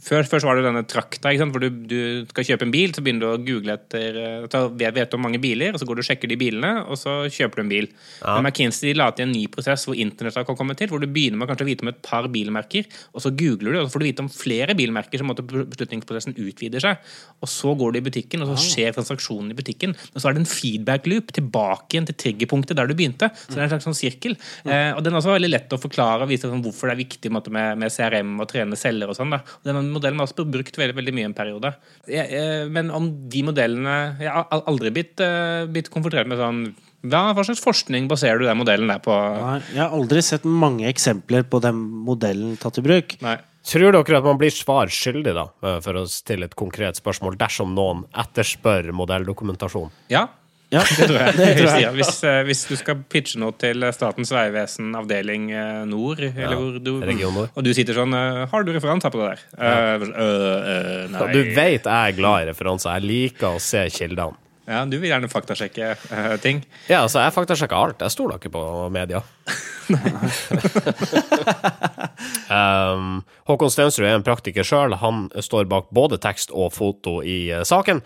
Før, 0.00 0.26
så 0.26 0.46
var 0.46 0.58
det 0.58 0.66
denne 0.68 0.84
trakta, 0.88 1.32
hvor 1.40 1.62
du, 1.62 1.68
du 1.90 2.00
skal 2.30 2.46
kjøpe 2.52 2.66
en 2.68 2.74
bil, 2.74 2.94
så 2.94 3.02
begynner 3.02 3.24
du 3.24 3.30
å 3.30 3.42
google 3.42 3.74
etter 3.74 4.20
eh, 4.20 4.46
ta, 4.52 4.64
vet 4.70 4.94
vet 4.96 5.18
om 5.18 5.24
mange 5.26 5.42
biler, 5.42 5.74
og 5.74 5.82
så 5.82 5.88
går 5.88 5.98
du 5.98 6.04
og 6.04 6.08
sjekker 6.08 6.30
de 6.30 6.38
bilene, 6.40 6.72
og 6.86 6.98
så 7.00 7.16
kjøper 7.26 7.60
du 7.60 7.64
en 7.64 7.72
bil. 7.74 7.90
Men 8.22 8.46
McKinsey 8.46 8.94
la 8.96 9.10
til 9.14 9.26
en 9.26 9.34
ny 9.34 9.46
prosess 9.52 9.86
hvor 9.88 9.98
internett 9.98 10.38
har 10.38 10.46
kommet 10.48 10.78
til, 10.80 10.90
hvor 10.92 11.02
du 11.02 11.08
begynner 11.10 11.42
med 11.42 11.50
kanskje 11.50 11.66
å 11.66 11.70
vite 11.70 11.86
om 11.86 11.92
et 11.92 12.02
par 12.06 12.28
bilmerker, 12.30 12.86
og 13.14 13.24
så 13.24 13.34
googler 13.34 13.74
du, 13.74 13.80
og 13.82 13.88
så 13.88 13.94
får 13.94 14.04
du 14.04 14.08
vite 14.08 14.24
om 14.24 14.30
flere 14.32 14.76
bilmerker, 14.78 15.20
som 15.20 15.30
måtte 15.30 15.46
beslutningsprosessen 15.46 16.19
utvider 16.28 16.82
seg. 16.84 16.98
Og 17.40 17.48
så 17.48 17.72
går 17.78 17.92
du 17.92 18.00
i 18.00 18.04
butikken, 18.04 18.42
og 18.44 18.52
så 18.52 18.56
skjer 18.60 18.94
transaksjonen 18.96 19.52
i 19.52 19.56
butikken. 19.56 19.94
Og 20.12 20.20
så 20.20 20.28
er 20.28 20.36
det 20.36 20.44
en 20.44 20.50
feedback 20.50 21.08
loop 21.10 21.32
tilbake 21.36 21.96
igjen 21.96 22.08
til 22.10 22.18
triggerpunktet 22.24 22.78
der 22.78 22.90
du 22.90 22.94
begynte. 22.98 23.30
Så 23.46 23.54
det 23.54 23.62
er 23.62 23.68
en 23.68 23.72
slags 23.74 23.88
sånn 23.88 23.98
sirkel. 23.98 24.36
Eh, 24.64 24.90
og 24.92 25.02
den 25.04 25.14
er 25.14 25.22
også 25.22 25.34
veldig 25.34 25.52
lett 25.52 25.72
å 25.76 25.80
forklare 25.80 26.26
og 26.26 26.32
vise 26.32 26.50
sånn, 26.50 26.62
hvorfor 26.64 26.90
det 26.90 26.96
er 26.96 27.02
viktig 27.04 27.32
måte, 27.32 27.54
med, 27.54 27.80
med 27.80 27.94
CRM 27.94 28.36
og 28.42 28.50
trene 28.50 28.78
celler 28.78 29.10
og 29.10 29.18
sånn. 29.18 29.32
denne 29.66 29.84
modellen 29.88 30.20
har 30.20 30.28
også 30.28 30.46
brukt 30.48 30.76
veldig, 30.80 30.98
veldig 31.00 31.16
mye 31.16 31.30
en 31.30 31.38
periode. 31.38 31.74
Jeg, 32.10 32.28
eh, 32.36 32.68
men 32.70 32.92
om 32.94 33.08
de 33.30 33.42
modellene 33.46 33.96
Jeg 34.20 34.30
har 34.30 34.62
aldri 34.68 34.90
blitt, 34.94 35.20
eh, 35.24 35.66
blitt 35.70 35.90
konfrontert 35.92 36.28
med 36.28 36.40
sånn 36.40 36.62
hva 37.00 37.32
slags 37.32 37.62
forskning 37.64 38.10
baserer 38.10 38.42
du 38.42 38.44
den 38.44 38.58
modellen 38.60 38.90
der 38.90 38.98
på? 39.00 39.14
Nei, 39.14 39.60
Jeg 39.72 39.80
har 39.80 39.94
aldri 39.96 40.20
sett 40.20 40.44
mange 40.44 40.84
eksempler 40.84 41.46
på 41.48 41.60
den 41.64 41.78
modellen 42.04 42.58
tatt 42.60 42.76
i 42.76 42.84
bruk. 42.84 43.16
Nei. 43.24 43.38
Tror 43.66 43.92
dere 43.92 44.18
at 44.18 44.24
man 44.24 44.38
blir 44.40 44.52
svar 44.54 44.90
skyldig, 44.92 45.32
da, 45.36 45.46
eh, 45.66 45.78
for 45.84 46.00
å 46.00 46.06
stille 46.08 46.48
et 46.48 46.56
konkret 46.58 46.98
spørsmål, 47.00 47.36
dersom 47.40 47.74
noen 47.76 48.06
etterspør 48.16 48.92
modelldokumentasjon? 48.96 49.90
Ja, 50.12 50.28
Ja, 50.70 50.84
det 51.00 51.08
tror 51.08 51.16
jeg. 51.18 51.34
Det 51.34 51.46
tror 51.58 51.80
jeg. 51.82 51.94
Hvis, 51.96 52.12
eh, 52.22 52.36
hvis 52.46 52.60
du 52.70 52.76
skal 52.78 53.00
pitche 53.10 53.40
noe 53.42 53.50
til 53.58 53.82
Statens 53.90 54.30
vegvesen 54.30 54.92
avdeling 54.94 55.48
eh, 55.50 55.80
Nord, 55.90 56.22
eller 56.22 56.54
hvor 56.54 56.76
du, 56.78 56.92
Region 57.02 57.34
Nord. 57.34 57.50
og 57.58 57.66
du 57.66 57.72
sitter 57.74 57.98
sånn 57.98 58.14
Har 58.14 58.62
du 58.62 58.70
referanser 58.70 59.10
på 59.10 59.18
det 59.18 59.32
der? 59.32 59.42
Ja. 59.58 59.96
Uh, 59.98 60.04
uh, 60.14 61.08
nei. 61.10 61.26
Du 61.34 61.40
vet 61.56 61.82
jeg 61.82 61.90
er 61.90 62.14
glad 62.14 62.44
i 62.44 62.48
referanser. 62.52 63.00
Jeg 63.00 63.10
liker 63.10 63.58
å 63.58 63.58
se 63.58 63.82
kildene. 63.90 64.38
Ja, 64.70 64.84
du 64.86 65.00
vil 65.00 65.10
gjerne 65.10 65.30
faktasjekke 65.30 65.96
uh, 65.98 66.36
ting. 66.42 66.62
Ja, 66.86 67.02
altså, 67.02 67.18
jeg 67.24 67.34
faktasjekker 67.34 67.74
alt. 67.74 68.04
Jeg 68.04 68.14
stoler 68.14 68.38
ikke 68.38 68.52
på 68.54 68.62
media. 68.94 69.18
um, 72.50 73.22
Håkon 73.50 73.70
Stensrud 73.72 74.06
er 74.06 74.14
en 74.14 74.26
praktiker 74.26 74.66
sjøl. 74.66 74.94
Han 75.02 75.28
står 75.42 75.64
bak 75.70 75.86
både 75.94 76.16
tekst 76.22 76.50
og 76.54 76.72
foto 76.76 77.22
i 77.26 77.50
uh, 77.50 77.62
saken. 77.66 78.02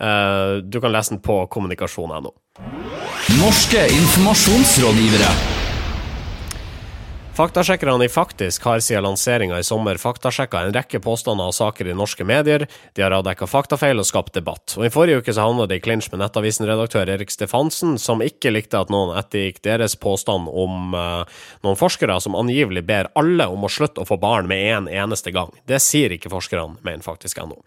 Uh, 0.00 0.64
du 0.64 0.80
kan 0.80 0.92
lese 0.94 1.10
den 1.14 1.22
på 1.24 1.46
kommunikasjon.no. 1.52 2.32
Norske 3.36 3.82
informasjonsrådgivere. 4.00 5.30
Faktasjekkerne 7.36 8.04
i 8.04 8.08
Faktisk 8.08 8.64
har 8.64 8.80
siden 8.80 9.02
lanseringa 9.04 9.58
i 9.58 9.64
sommer 9.64 9.98
faktasjekka 10.00 10.62
en 10.64 10.72
rekke 10.72 11.02
påstander 11.04 11.50
og 11.50 11.52
saker 11.52 11.90
i 11.90 11.94
norske 11.94 12.24
medier. 12.24 12.62
De 12.96 13.02
har 13.04 13.12
avdekka 13.12 13.44
faktafeil 13.44 14.00
og 14.00 14.06
skapt 14.08 14.32
debatt. 14.38 14.72
Og 14.78 14.86
I 14.86 14.90
forrige 14.94 15.20
uke 15.20 15.34
så 15.36 15.44
havna 15.44 15.66
de 15.68 15.76
i 15.76 15.82
klinsj 15.84 16.08
med 16.14 16.22
Nettavisen-redaktør 16.22 17.10
Erik 17.12 17.34
Stefansen, 17.34 17.98
som 18.00 18.22
ikke 18.24 18.54
likte 18.54 18.80
at 18.80 18.88
noen 18.88 19.12
ettergikk 19.20 19.60
deres 19.68 19.98
påstand 20.00 20.48
om 20.48 20.96
uh, 20.96 21.42
noen 21.60 21.76
forskere 21.76 22.16
som 22.24 22.38
angivelig 22.40 22.86
ber 22.88 23.10
alle 23.20 23.44
om 23.52 23.68
å 23.68 23.70
slutte 23.74 24.00
å 24.00 24.08
få 24.08 24.16
barn 24.22 24.48
med 24.48 24.64
en 24.70 24.88
eneste 24.88 25.34
gang. 25.36 25.52
Det 25.68 25.82
sier 25.84 26.14
ikke 26.16 26.32
forskerne, 26.32 26.78
mener 26.88 27.04
faktisk 27.04 27.42
NO. 27.44 27.58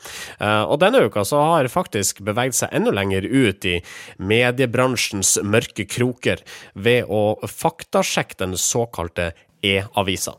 Uh, 0.41 0.63
og 0.63 0.79
denne 0.81 1.03
uka 1.05 1.21
så 1.21 1.43
har 1.45 1.69
Faktisk 1.69 2.23
beveget 2.25 2.57
seg 2.57 2.73
enda 2.73 2.89
lenger 2.95 3.21
ut 3.21 3.69
i 3.69 3.75
mediebransjens 4.17 5.35
mørke 5.45 5.85
kroker 5.85 6.41
ved 6.73 7.05
å 7.05 7.37
faktasjekke 7.45 8.39
den 8.41 8.57
såkalte 8.57 9.29
E-avisa. 9.65 10.35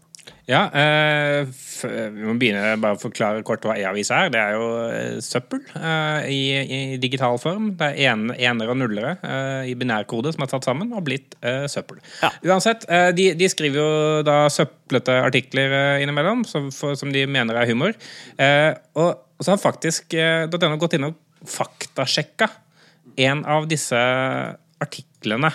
Ja, 0.51 0.65
eh, 0.75 1.47
vi 1.87 2.25
må 2.27 2.35
begynne 2.41 2.75
bare 2.83 2.97
å 2.97 3.01
forklare 3.01 3.45
kort 3.47 3.63
hva 3.67 3.77
e-avisa 3.79 4.25
er. 4.25 4.33
Det 4.35 4.41
er 4.41 4.57
jo 4.57 4.67
eh, 4.89 5.21
søppel 5.23 5.61
eh, 5.79 6.27
i, 6.33 6.41
i 6.61 6.81
digital 7.03 7.39
form. 7.39 7.71
Det 7.79 7.93
er 7.93 8.11
en, 8.13 8.33
enere 8.35 8.75
og 8.75 8.81
nullere 8.81 9.13
eh, 9.23 9.71
i 9.71 9.77
binærkode 9.79 10.33
som 10.35 10.45
er 10.45 10.51
tatt 10.51 10.67
sammen 10.67 10.91
og 10.97 11.05
blitt 11.07 11.37
eh, 11.47 11.69
søppel. 11.71 12.01
Ja. 12.25 12.33
Uansett, 12.51 12.87
eh, 12.91 13.11
de, 13.17 13.31
de 13.39 13.51
skriver 13.53 13.79
jo 13.79 13.89
da 14.27 14.43
søplete 14.51 15.21
artikler 15.23 16.03
innimellom, 16.03 16.43
som, 16.49 16.69
for, 16.75 16.99
som 16.99 17.15
de 17.15 17.25
mener 17.31 17.61
er 17.61 17.71
humor. 17.71 17.95
Eh, 18.41 18.73
og, 18.99 19.23
og 19.39 19.47
så 19.47 19.55
har 19.55 19.63
faktisk 19.63 20.19
.no 20.19 20.77
gått 20.83 20.99
inn 20.99 21.13
og 21.13 21.47
faktasjekka 21.47 22.51
en 23.23 23.47
av 23.49 23.71
disse 23.71 23.97
artiklene. 24.81 25.53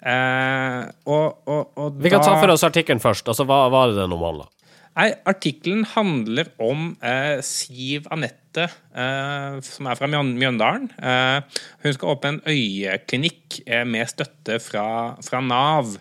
Eh, 0.00 0.80
og, 1.06 1.42
og, 1.46 1.72
og 1.76 1.98
Vi 2.00 2.10
kan 2.12 2.22
da- 2.22 2.30
ta 2.32 2.40
for 2.40 2.52
oss 2.54 2.64
artikkelen 2.64 3.02
først. 3.02 3.28
Altså, 3.28 3.44
hva 3.48 3.66
er 3.68 3.92
det 3.92 4.00
den 4.02 4.16
omhandler? 4.16 4.48
Nei, 4.96 5.12
Artikkelen 5.30 5.84
handler 5.92 6.48
om 6.60 6.96
eh, 7.06 7.38
Siv 7.46 8.08
Anette, 8.10 8.64
eh, 8.92 9.60
som 9.64 9.86
er 9.86 9.96
fra 9.96 10.08
Mjøndalen. 10.10 10.88
Eh, 10.98 11.60
hun 11.84 11.94
skal 11.94 12.10
åpne 12.16 12.32
en 12.34 12.40
øyeklinikk 12.50 13.60
eh, 13.68 13.84
med 13.86 14.10
støtte 14.10 14.58
fra, 14.60 14.86
fra 15.24 15.40
Nav. 15.46 15.94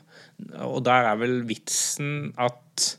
Og 0.65 0.81
der 0.87 1.11
er 1.11 1.19
vel 1.21 1.41
vitsen 1.47 2.31
at 2.39 2.89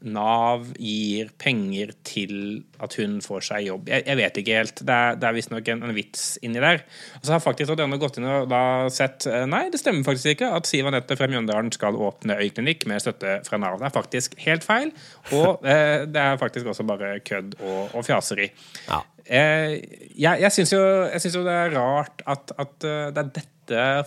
Nav 0.00 0.64
gir 0.80 1.28
penger 1.40 1.92
til 2.06 2.62
at 2.80 2.94
hun 2.96 3.18
får 3.24 3.44
seg 3.50 3.66
jobb. 3.66 3.90
Jeg, 3.92 4.04
jeg 4.08 4.18
vet 4.20 4.40
ikke 4.40 4.56
helt. 4.56 4.82
Det 4.86 4.96
er, 4.96 5.18
det 5.20 5.28
er 5.28 5.36
visstnok 5.36 5.70
en, 5.74 5.84
en 5.84 5.94
vits 5.96 6.24
inni 6.46 6.62
der. 6.62 6.82
Og 7.18 7.26
så 7.26 7.34
har 7.36 7.44
faktisk 7.44 7.74
denne 7.76 8.00
gått 8.00 8.16
inn 8.20 8.28
og 8.30 8.48
da 8.50 8.62
sett 8.92 9.28
eh, 9.28 9.44
Nei, 9.50 9.66
det 9.72 9.82
stemmer 9.82 10.06
faktisk 10.06 10.34
ikke 10.34 10.50
at 10.56 10.68
Siv 10.70 10.88
Anette 10.88 11.18
fra 11.18 11.28
Mjøndalen 11.30 11.72
skal 11.74 11.98
åpne 12.00 12.38
øyklinikk 12.40 12.88
med 12.90 13.04
støtte 13.04 13.38
fra 13.46 13.60
Nav. 13.60 13.78
Det 13.80 13.90
er 13.90 13.96
faktisk 13.98 14.36
helt 14.46 14.66
feil. 14.66 14.92
Og 15.36 15.64
eh, 15.68 16.08
det 16.08 16.24
er 16.24 16.40
faktisk 16.40 16.72
også 16.72 16.88
bare 16.88 17.18
kødd 17.26 17.58
og, 17.60 17.80
og 17.94 18.06
fjaseri. 18.08 18.48
Ja. 18.88 19.04
Eh, 19.30 19.76
jeg 20.18 20.42
jeg 20.42 20.52
syns 20.56 20.72
jo, 20.72 20.80
jo 21.36 21.46
det 21.46 21.54
er 21.54 21.76
rart 21.76 22.24
at, 22.26 22.52
at 22.58 22.88
eh, 22.88 23.08
det 23.12 23.20
er 23.20 23.32
dette 23.36 23.48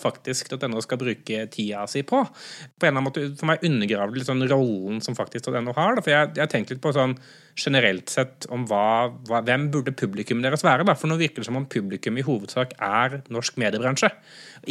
faktisk 0.02 0.52
.no 0.67 0.82
skal 0.84 0.99
bruke 1.02 1.45
tida 1.54 1.86
si 1.89 2.04
på. 2.08 2.23
På 2.23 2.88
en 2.88 2.91
eller 2.91 2.99
annen 2.99 3.08
måte 3.08 3.26
For 3.39 3.49
meg 3.49 3.63
undergraver 3.65 4.13
det 4.13 4.21
litt 4.21 4.30
sånn 4.32 4.45
rollen 4.52 5.02
som 5.04 5.17
faktisk 5.17 5.49
.no 5.54 5.76
har. 5.76 5.97
Da. 5.97 6.04
For 6.04 6.13
jeg 6.13 6.36
har 6.39 6.52
tenkt 6.52 6.73
litt 6.73 6.84
på 6.84 6.93
sånn 6.95 7.17
generelt 7.60 8.10
sett 8.10 8.47
om 8.54 8.63
hva, 8.69 9.12
hva, 9.30 9.41
hvem 9.45 9.67
burde 9.73 9.93
publikum 9.95 10.41
deres 10.43 10.63
være. 10.65 10.86
Da? 10.88 10.95
For 10.97 11.12
nå 11.12 11.17
virker 11.19 11.43
det 11.43 11.49
som 11.49 11.60
om 11.60 11.67
publikum 11.69 12.17
i 12.17 12.26
hovedsak 12.26 12.76
er 12.82 13.19
norsk 13.34 13.60
mediebransje. 13.62 14.10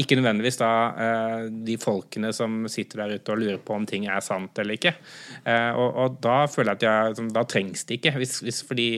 Ikke 0.03 0.17
nødvendigvis 0.19 0.59
da 0.61 0.71
eh, 1.05 1.47
de 1.67 1.77
folkene 1.81 2.33
som 2.35 2.65
sitter 2.73 3.05
der 3.05 3.19
ute 3.19 3.35
og 3.35 3.43
lurer 3.43 3.61
på 3.63 3.77
om 3.77 3.87
ting 3.89 4.09
er 4.11 4.23
sant 4.25 4.59
eller 4.59 4.79
ikke. 4.79 4.95
Eh, 5.45 5.71
og, 5.71 5.89
og 6.05 6.19
da 6.25 6.39
føler 6.51 6.73
jeg 6.73 6.83
at 6.83 6.89
jeg, 6.89 7.13
liksom, 7.15 7.31
da 7.37 7.47
trengs 7.49 7.87
det 7.87 8.01
ikke. 8.01 8.17
Hvis, 8.23 8.39
hvis, 8.45 8.63
fordi, 8.67 8.89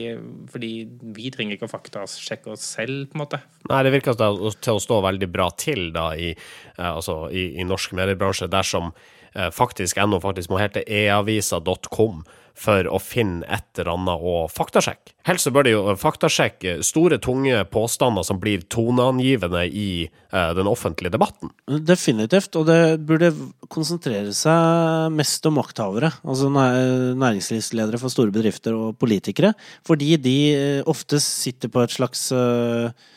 fordi 0.51 0.71
vi 1.15 1.33
trenger 1.33 1.59
ikke 1.59 1.69
å 1.69 1.75
faktasjekke 1.75 2.55
oss 2.55 2.65
selv, 2.77 3.05
på 3.11 3.19
en 3.19 3.25
måte. 3.25 3.41
Nei, 3.71 3.81
det 3.85 3.93
virker 3.95 4.17
til 4.17 4.75
å 4.75 4.81
stå 4.83 5.01
veldig 5.05 5.29
bra 5.33 5.49
til 5.57 5.89
da 5.95 6.11
i, 6.13 6.31
eh, 6.31 6.89
altså, 6.91 7.25
i, 7.33 7.51
i 7.59 7.67
norsk 7.67 7.95
mediebransje, 7.97 8.49
dersom 8.51 8.91
eh, 9.33 9.51
faktisk 9.53 10.01
NO 10.05 10.21
faktisk 10.23 10.53
må 10.53 10.61
hete 10.61 10.85
eavisa.com 10.85 12.25
for 12.55 12.87
å 12.87 12.99
finne 13.03 13.43
et 13.51 13.79
eller 13.81 13.91
annet 13.91 14.23
å 14.23 14.35
faktasjekke. 14.51 15.11
Helst 15.27 15.47
så 15.47 15.51
bør 15.51 15.65
de 15.67 15.73
jo 15.73 15.95
faktasjekke 15.99 16.77
store, 16.87 17.17
tunge 17.21 17.57
påstander 17.71 18.23
som 18.23 18.39
blir 18.39 18.63
toneangivende 18.71 19.65
i 19.67 19.89
eh, 20.05 20.51
den 20.55 20.69
offentlige 20.71 21.11
debatten. 21.17 21.51
Definitivt, 21.67 22.55
og 22.55 22.69
det 22.69 22.79
burde 23.03 23.33
konsentrere 23.73 24.31
seg 24.35 25.11
mest 25.15 25.49
om 25.49 25.57
makthavere. 25.59 26.13
Altså 26.23 26.51
næringslivsledere 26.53 27.99
for 27.99 28.13
store 28.13 28.33
bedrifter 28.35 28.77
og 28.77 28.95
politikere. 29.01 29.51
Fordi 29.87 30.15
de 30.21 30.37
eh, 30.53 30.79
ofte 30.87 31.19
sitter 31.23 31.73
på 31.73 31.83
et 31.83 31.97
slags 31.97 32.29
eh, 32.35 32.87
eh, 32.87 33.11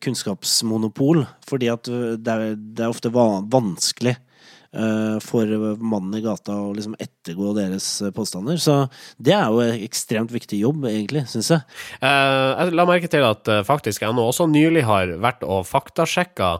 kunnskapsmonopol. 0.00 1.24
Fordi 1.48 1.72
at 1.72 1.90
eh, 1.90 2.14
det 2.20 2.36
er, 2.36 2.54
det 2.56 2.84
er 2.84 2.92
ofte 2.92 3.12
vanskelig 3.14 4.14
eh, 4.14 5.16
for 5.24 5.56
mannen 5.80 6.18
i 6.18 6.22
gata 6.24 6.56
å 6.66 6.72
liksom 6.76 6.96
ettergå 6.98 7.54
deres 7.58 7.88
eh, 8.02 8.12
påstander. 8.14 8.60
Så 8.60 8.84
det 9.16 9.36
er 9.36 9.50
jo 9.50 9.64
en 9.64 9.82
ekstremt 9.86 10.34
viktig 10.34 10.60
jobb, 10.62 10.86
egentlig, 10.90 11.26
syns 11.32 11.52
jeg. 11.56 11.66
Eh, 12.00 12.50
jeg 12.54 12.78
la 12.78 12.88
merke 12.88 13.10
til 13.10 13.26
at 13.26 13.52
faktisk 13.66 14.02
faktisk 14.04 14.16
nå 14.16 14.30
også 14.30 14.48
nylig 14.50 14.86
har 14.88 15.16
vært 15.22 15.46
og 15.46 15.66
faktasjekka 15.68 16.56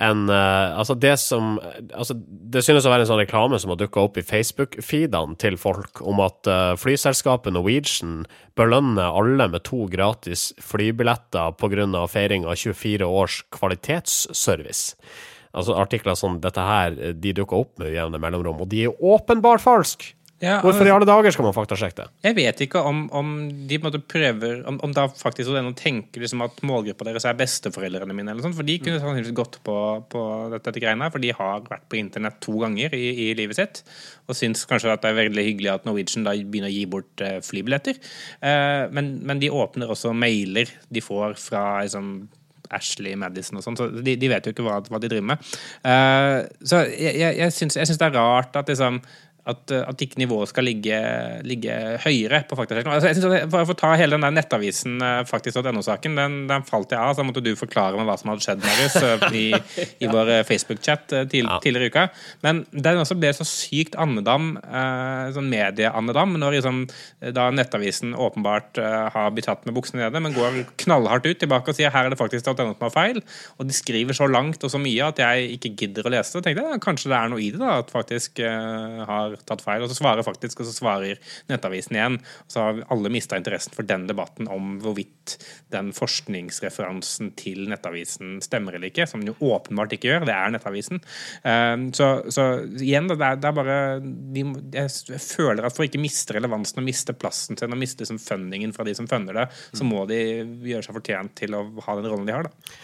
en 0.00 0.30
uh, 0.30 0.78
Altså, 0.78 0.94
det 0.94 1.16
som 1.20 1.58
altså, 1.92 2.14
Det 2.16 2.62
synes 2.64 2.86
å 2.86 2.92
være 2.92 3.04
en 3.04 3.10
sånn 3.10 3.20
reklame 3.20 3.58
som 3.60 3.72
har 3.74 3.80
dukka 3.80 4.06
opp 4.06 4.16
i 4.20 4.24
Facebook-feedene 4.24 5.36
til 5.40 5.58
folk, 5.60 6.00
om 6.00 6.22
at 6.24 6.48
uh, 6.48 6.72
flyselskapet 6.80 7.54
Norwegian 7.54 8.22
belønner 8.58 9.12
alle 9.18 9.48
med 9.52 9.64
to 9.68 9.86
gratis 9.92 10.50
flybilletter 10.60 11.54
pga. 11.60 12.06
feiring 12.08 12.46
av 12.46 12.56
24 12.56 13.06
års 13.06 13.42
kvalitetsservice. 13.52 14.96
Altså 15.52 15.76
Artikler 15.76 16.16
som 16.16 16.40
dette 16.40 16.60
her, 16.64 16.96
eh, 16.96 17.12
de 17.12 17.34
dukker 17.36 17.64
opp 17.64 17.78
med 17.80 17.92
jevne 17.92 18.20
mellomrom, 18.20 18.62
og 18.64 18.68
de 18.72 18.86
er 18.86 19.04
åpenbart 19.04 19.60
falske! 19.64 20.14
Ja, 20.42 20.56
Hvorfor 20.58 20.88
i 20.88 20.90
alle 20.90 21.06
dager 21.06 21.30
skal 21.30 21.46
man 21.46 21.54
faktasjekke 21.54 22.00
det? 22.00 22.08
Jeg 22.26 22.34
vet 22.34 22.62
ikke 22.64 22.80
om, 22.82 23.04
om 23.14 23.28
de 23.70 23.78
prøver 23.78 24.64
Om, 24.66 24.80
om 24.82 24.94
da 24.96 25.04
faktisk 25.06 25.52
noen 25.54 25.76
tenker 25.78 26.24
liksom 26.24 26.42
at 26.42 26.58
målgruppa 26.66 27.06
deres 27.06 27.26
er 27.30 27.38
besteforeldrene 27.38 28.16
mine, 28.16 28.34
eller 28.34 28.42
sånt, 28.42 28.58
for 28.58 28.66
de 28.66 28.78
kunne 28.82 28.98
sannsynligvis 28.98 29.36
gått 29.38 29.60
på, 29.62 29.76
på 30.10 30.24
dette, 30.50 30.64
dette 30.66 30.82
greiene 30.82 31.06
her, 31.06 31.14
for 31.14 31.22
de 31.22 31.30
har 31.38 31.62
vært 31.68 31.86
på 31.92 32.00
internett 32.00 32.40
to 32.42 32.56
ganger 32.58 32.94
i, 32.98 33.04
i 33.28 33.30
livet 33.38 33.60
sitt, 33.60 33.82
og 34.26 34.38
syns 34.38 34.66
kanskje 34.66 34.90
at 34.96 35.04
det 35.04 35.12
er 35.12 35.20
veldig 35.22 35.46
hyggelig 35.46 35.72
at 35.76 35.86
Norwegian 35.86 36.26
da 36.26 36.34
begynner 36.34 36.72
å 36.72 36.74
gi 36.74 36.84
bort 36.90 37.22
eh, 37.24 37.38
flybilletter. 37.44 38.02
Eh, 38.42 38.84
men, 38.94 39.14
men 39.22 39.42
de 39.42 39.52
åpner 39.54 39.94
også 39.94 40.14
mailer 40.16 40.70
de 40.90 41.04
får 41.04 41.38
fra 41.38 41.64
liksom 41.84 42.14
Ashley 42.72 43.14
Madison 43.20 43.60
og 43.60 43.66
sånn, 43.66 43.76
så 43.78 43.88
de, 43.92 44.16
de 44.18 44.30
vet 44.32 44.46
jo 44.46 44.54
ikke 44.54 44.64
hva, 44.66 44.78
hva 44.88 45.00
de 45.02 45.10
driver 45.12 45.34
med. 45.34 45.50
Uh, 45.84 46.48
så 46.64 46.86
jeg, 46.88 47.18
jeg, 47.20 47.36
jeg 47.42 47.54
syns 47.58 47.98
det 48.00 48.08
er 48.08 48.16
rart 48.16 48.56
at 48.58 48.70
liksom 48.72 49.02
at, 49.48 49.72
at 49.74 50.02
ikke 50.04 50.20
nivået 50.20 50.50
skal 50.52 50.62
ligge, 50.68 50.98
ligge 51.42 51.74
høyere 52.04 52.42
på 52.46 52.54
faktasjekken. 52.58 52.92
Altså, 52.94 53.08
jeg 53.10 53.18
synes 53.18 53.50
for 53.50 53.72
å 53.74 53.78
ta 53.78 53.88
hele 53.98 54.14
den 54.14 54.22
der 54.22 54.34
nettavisen 54.36 55.00
eh, 55.02 55.22
faktisk.no-saken, 55.26 56.14
den, 56.18 56.36
den 56.50 56.62
falt 56.68 56.92
jeg 56.94 57.00
av. 57.02 57.14
Så 57.16 57.22
da 57.22 57.26
måtte 57.26 57.42
du 57.42 57.50
forklare 57.58 57.98
meg 57.98 58.06
hva 58.06 58.14
som 58.20 58.30
hadde 58.30 58.44
skjedd, 58.46 58.62
Marius, 58.62 58.96
eh, 59.02 59.24
i, 59.42 59.46
i 60.06 60.10
vår 60.12 60.30
eh, 60.36 60.42
Facebook-chat 60.46 61.16
eh, 61.18 61.24
til, 61.32 61.48
Ja. 61.50 61.56
tidligere 61.64 61.88
i 61.88 61.92
uka. 61.92 62.04
Men 62.46 62.62
den 62.70 63.00
også 63.02 63.16
ble 63.18 63.32
så 63.34 63.46
sykt 63.48 63.96
andedam, 63.98 64.52
eh, 64.62 65.32
sånn 65.34 65.50
medieandedam, 65.50 66.36
når 66.38 66.58
liksom, 66.60 66.84
eh, 67.20 67.34
da 67.34 67.48
nettavisen 67.50 68.14
åpenbart 68.14 68.78
eh, 68.78 69.08
har 69.16 69.34
blitt 69.34 69.50
tatt 69.50 69.66
med 69.66 69.74
buksene 69.74 70.04
nede, 70.04 70.22
men 70.22 70.36
går 70.38 70.60
knallhardt 70.84 71.26
ut 71.26 71.42
tilbake 71.42 71.74
og 71.74 71.80
sier 71.80 71.90
her 71.90 72.06
er 72.06 72.14
det 72.14 72.20
faktisk 72.22 72.46
.no 72.52 72.54
som 72.76 72.86
har 72.86 72.94
feil. 72.94 73.18
Og 73.58 73.66
de 73.66 73.74
skriver 73.74 74.14
så 74.14 74.30
langt 74.30 74.62
og 74.62 74.70
så 74.70 74.78
mye 74.78 75.10
at 75.10 75.18
jeg 75.22 75.50
ikke 75.58 75.74
gidder 75.82 76.06
å 76.06 76.14
lese 76.14 76.38
det. 76.38 76.46
Tenkte 76.46 76.62
jeg, 76.62 76.76
ja, 76.76 76.82
kanskje 76.86 77.10
det 77.10 77.18
er 77.18 77.34
noe 77.34 77.42
i 77.42 77.50
det, 77.50 77.58
da, 77.62 77.80
at 77.82 77.90
faktisk 77.92 78.38
eh, 78.46 79.02
tatt 79.48 79.64
feil. 79.64 79.84
Og 79.84 79.90
så 79.90 79.98
svarer 79.98 80.26
faktisk, 80.26 80.62
og 80.62 80.68
så 80.68 80.74
svarer 80.76 81.20
Nettavisen 81.50 81.98
igjen. 81.98 82.18
Og 82.44 82.54
så 82.54 82.66
har 82.66 82.82
alle 82.92 83.12
mista 83.12 83.38
interessen 83.38 83.74
for 83.76 83.88
den 83.88 84.06
debatten 84.10 84.50
om 84.52 84.76
hvorvidt 84.82 85.36
den 85.72 85.92
forskningsreferansen 85.96 87.32
til 87.40 87.66
Nettavisen 87.72 88.40
stemmer 88.44 88.76
eller 88.76 88.92
ikke, 88.92 89.06
som 89.10 89.22
den 89.22 89.32
jo 89.32 89.52
åpenbart 89.54 89.96
ikke 89.96 90.10
gjør. 90.12 90.28
Det 90.28 90.36
er 90.36 90.54
Nettavisen. 90.54 91.02
Eh, 91.42 91.74
så, 91.96 92.10
så 92.32 92.48
igjen, 92.78 93.10
det 93.10 93.18
er, 93.18 93.40
det 93.40 93.50
er 93.50 93.58
bare 93.58 93.80
de, 94.02 94.46
Jeg 94.76 95.22
føler 95.22 95.66
at 95.66 95.76
for 95.76 95.84
å 95.84 95.90
ikke 95.90 96.02
miste 96.02 96.36
relevansen 96.36 96.82
og 96.82 96.88
miste 96.88 97.16
plassen 97.16 97.58
sin 97.58 97.72
og 97.72 97.80
miste 97.80 98.04
liksom 98.04 98.20
fundingen 98.22 98.72
fra 98.76 98.86
de 98.86 98.94
som 98.96 99.08
funder 99.10 99.36
det, 99.42 99.48
så 99.72 99.86
må 99.86 100.04
de 100.10 100.22
gjøre 100.68 100.84
seg 100.86 100.96
fortjent 100.96 101.36
til 101.38 101.56
å 101.56 101.66
ha 101.86 101.98
den 101.98 102.10
rollen 102.10 102.28
de 102.28 102.36
har. 102.36 102.48
da. 102.48 102.80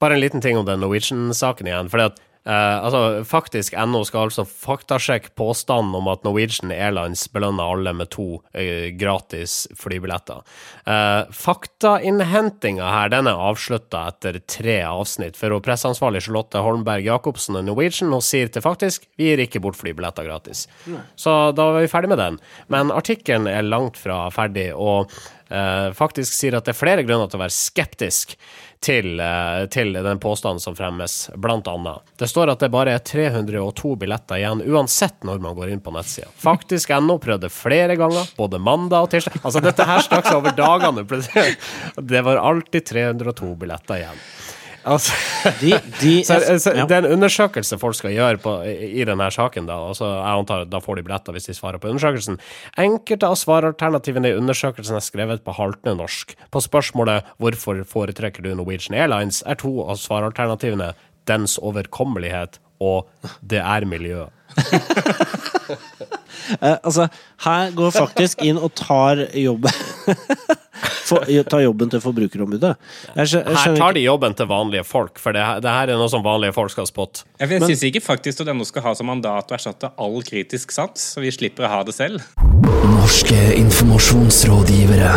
Bare 0.00 0.16
en 0.16 0.22
liten 0.22 0.40
ting 0.40 0.56
om 0.56 0.64
den 0.64 0.80
Norwegian-saken 0.80 1.68
igjen. 1.68 1.90
for 1.92 2.00
det 2.00 2.12
at 2.12 2.20
eh, 2.44 2.76
altså, 2.84 3.24
faktisk 3.28 3.74
NO 3.88 4.02
skal 4.08 4.28
altså 4.28 4.44
faktasjekke 4.48 5.32
påstanden 5.38 5.94
om 5.98 6.08
at 6.12 6.24
Norwegian 6.26 6.72
Airlines 6.74 7.26
belønner 7.32 7.74
alle 7.74 7.94
med 7.96 8.10
to 8.14 8.40
uh, 8.40 8.86
gratis 9.00 9.64
flybilletter. 9.78 10.44
Uh, 10.86 11.28
Faktainnhentinga 11.34 12.90
her 12.94 13.12
den 13.12 13.30
er 13.30 13.42
avslutta 13.48 14.06
etter 14.10 14.40
tre 14.50 14.80
avsnitt, 14.88 15.38
for 15.40 15.54
hun 15.54 15.64
presseansvarlig 15.64 16.24
Charlotte 16.26 16.62
Holmberg 16.64 17.06
Jacobsen 17.06 17.60
i 17.60 17.64
Norwegian 17.66 18.14
og 18.16 18.24
sier 18.26 18.50
til 18.52 18.64
faktisk 18.64 19.08
vi 19.20 19.30
gir 19.30 19.44
ikke 19.44 19.62
bort 19.62 19.78
flybilletter 19.80 20.28
gratis. 20.28 20.66
Så 21.18 21.36
da 21.56 21.70
var 21.72 21.80
vi 21.82 21.92
ferdig 21.92 22.12
med 22.12 22.20
den. 22.20 22.40
Men 22.72 22.94
artikkelen 22.94 23.48
er 23.50 23.66
langt 23.66 23.98
fra 24.00 24.22
ferdig, 24.34 24.70
og 24.74 25.12
uh, 25.52 25.90
faktisk 25.96 26.34
sier 26.36 26.56
at 26.58 26.66
det 26.66 26.74
er 26.74 26.82
flere 26.82 27.04
grunner 27.06 27.30
til 27.30 27.40
å 27.40 27.44
være 27.44 27.56
skeptisk 27.56 28.36
til, 28.80 29.20
eh, 29.20 29.66
til 29.66 29.92
den 29.92 30.18
påstanden 30.18 30.60
som 30.60 30.76
fremmes, 30.76 31.30
blant 31.36 31.68
annet. 31.68 32.00
Det 32.16 32.28
står 32.28 32.52
at 32.54 32.62
det 32.64 32.70
bare 32.72 32.94
er 32.96 33.04
302 33.04 33.96
billetter 34.00 34.40
igjen, 34.40 34.62
uansett 34.64 35.24
når 35.26 35.42
man 35.44 35.56
går 35.58 35.74
inn 35.74 35.82
på 35.84 35.92
nettsida. 35.92 36.30
Faktisk 36.40 36.94
NO 37.04 37.18
prøvde 37.20 37.50
flere 37.52 37.96
ganger, 38.00 38.30
både 38.36 38.60
mandag 38.62 39.04
og 39.04 39.12
tirsdag. 39.12 39.40
Altså, 39.42 39.60
dette 39.64 39.84
her 39.84 40.00
straks 40.04 40.32
over 40.32 40.56
dagene. 40.56 41.04
Det 42.00 42.24
var 42.24 42.40
alltid 42.40 42.86
302 42.88 43.54
billetter 43.60 44.00
igjen. 44.00 44.24
Altså, 44.88 45.12
De, 45.60 45.72
de, 46.00 46.12
så, 46.28 46.38
så, 46.58 46.72
ja. 46.76 46.86
Det 46.88 46.96
er 46.96 47.04
en 47.04 47.16
undersøkelse 47.18 47.78
folk 47.80 47.98
skal 47.98 48.14
gjøre 48.14 48.40
på, 48.42 48.54
i, 48.64 49.04
denne 49.08 49.28
saken. 49.32 49.68
Da 49.68 49.76
altså, 49.90 50.08
jeg 50.08 50.40
antar 50.42 50.64
Da 50.70 50.80
får 50.82 51.00
de 51.00 51.06
billetter 51.08 51.36
hvis 51.36 51.50
de 51.50 51.56
svarer 51.56 51.82
på 51.82 51.90
undersøkelsen. 51.92 52.40
Enkelte 52.80 53.28
av 53.28 53.36
svaralternativene 53.40 54.32
i 54.32 54.38
undersøkelsen 54.38 54.96
er 54.96 55.04
skrevet 55.04 55.44
på 55.44 55.56
haltende 55.58 55.98
norsk. 56.00 56.34
På 56.50 56.62
spørsmålet 56.64 57.28
'Hvorfor 57.38 57.84
foretrekker 57.84 58.42
du 58.42 58.54
Norwegian 58.54 58.96
Airlines?' 58.96 59.42
er 59.46 59.54
to 59.54 59.82
av 59.84 59.96
svaralternativene 59.96 60.92
'dens 61.26 61.58
overkommelighet' 61.58 62.60
og 62.80 63.08
'det 63.44 63.60
er 63.60 63.84
miljø'. 63.84 64.26
Eh, 66.60 66.76
altså, 66.82 67.06
her 67.44 67.70
går 67.76 67.90
faktisk 67.94 68.42
inn 68.46 68.58
og 68.58 68.72
tar 68.78 69.20
jobben 69.38 69.70
For, 71.10 71.26
tar 71.50 71.60
jobben 71.64 71.90
til 71.92 72.00
Forbrukerombudet. 72.00 72.70
Jeg 73.18 73.26
skjø- 73.28 73.40
jeg 73.42 73.56
Her 73.58 73.74
tar 73.76 73.92
de 73.96 74.02
jobben 74.04 74.34
til 74.38 74.46
vanlige 74.48 74.84
folk, 74.86 75.18
for 75.20 75.34
det, 75.36 75.42
her- 75.44 75.58
det 75.60 75.72
her 75.74 75.90
er 75.92 75.98
noe 76.00 76.08
som 76.12 76.22
vanlige 76.24 76.54
folk 76.56 76.70
skal 76.72 76.86
spotte. 76.88 77.24
Jeg, 77.40 77.50
jeg 77.56 77.66
syns 77.66 77.82
ikke 77.90 78.00
faktisk 78.04 78.40
at 78.44 78.52
NO 78.54 78.64
skal 78.68 78.84
ha 78.86 78.92
som 78.96 79.10
mandat 79.10 79.50
å 79.50 79.56
erstatte 79.58 79.90
all 80.00 80.22
kritisk 80.26 80.70
sans, 80.72 80.94
så 81.14 81.20
vi 81.24 81.32
slipper 81.34 81.66
å 81.66 81.72
ha 81.74 81.80
det 81.84 81.96
selv. 81.98 82.22
Norske 82.94 83.36
informasjonsrådgivere. 83.58 85.10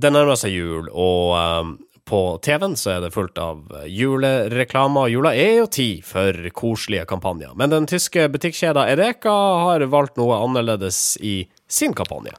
Det 0.00 0.12
nærmer 0.14 0.38
seg 0.38 0.54
jul, 0.54 0.86
og 0.94 1.34
um, 1.36 1.74
på 2.08 2.38
TV-en 2.44 2.76
så 2.78 2.96
er 2.96 3.04
det 3.04 3.12
fullt 3.14 3.38
av 3.40 3.64
julereklamer. 3.86 5.10
Jula 5.12 5.34
er 5.36 5.60
jo 5.60 5.70
tid 5.70 6.04
for 6.06 6.36
koselige 6.56 7.06
kampanjer. 7.10 7.54
Men 7.58 7.72
den 7.72 7.88
tyske 7.90 8.28
butikkjeda 8.32 8.86
Edeka 8.92 9.34
har 9.64 9.86
valgt 9.92 10.20
noe 10.20 10.38
annerledes 10.42 11.16
i 11.20 11.42
sin 11.70 11.94
kampanje. 11.96 12.34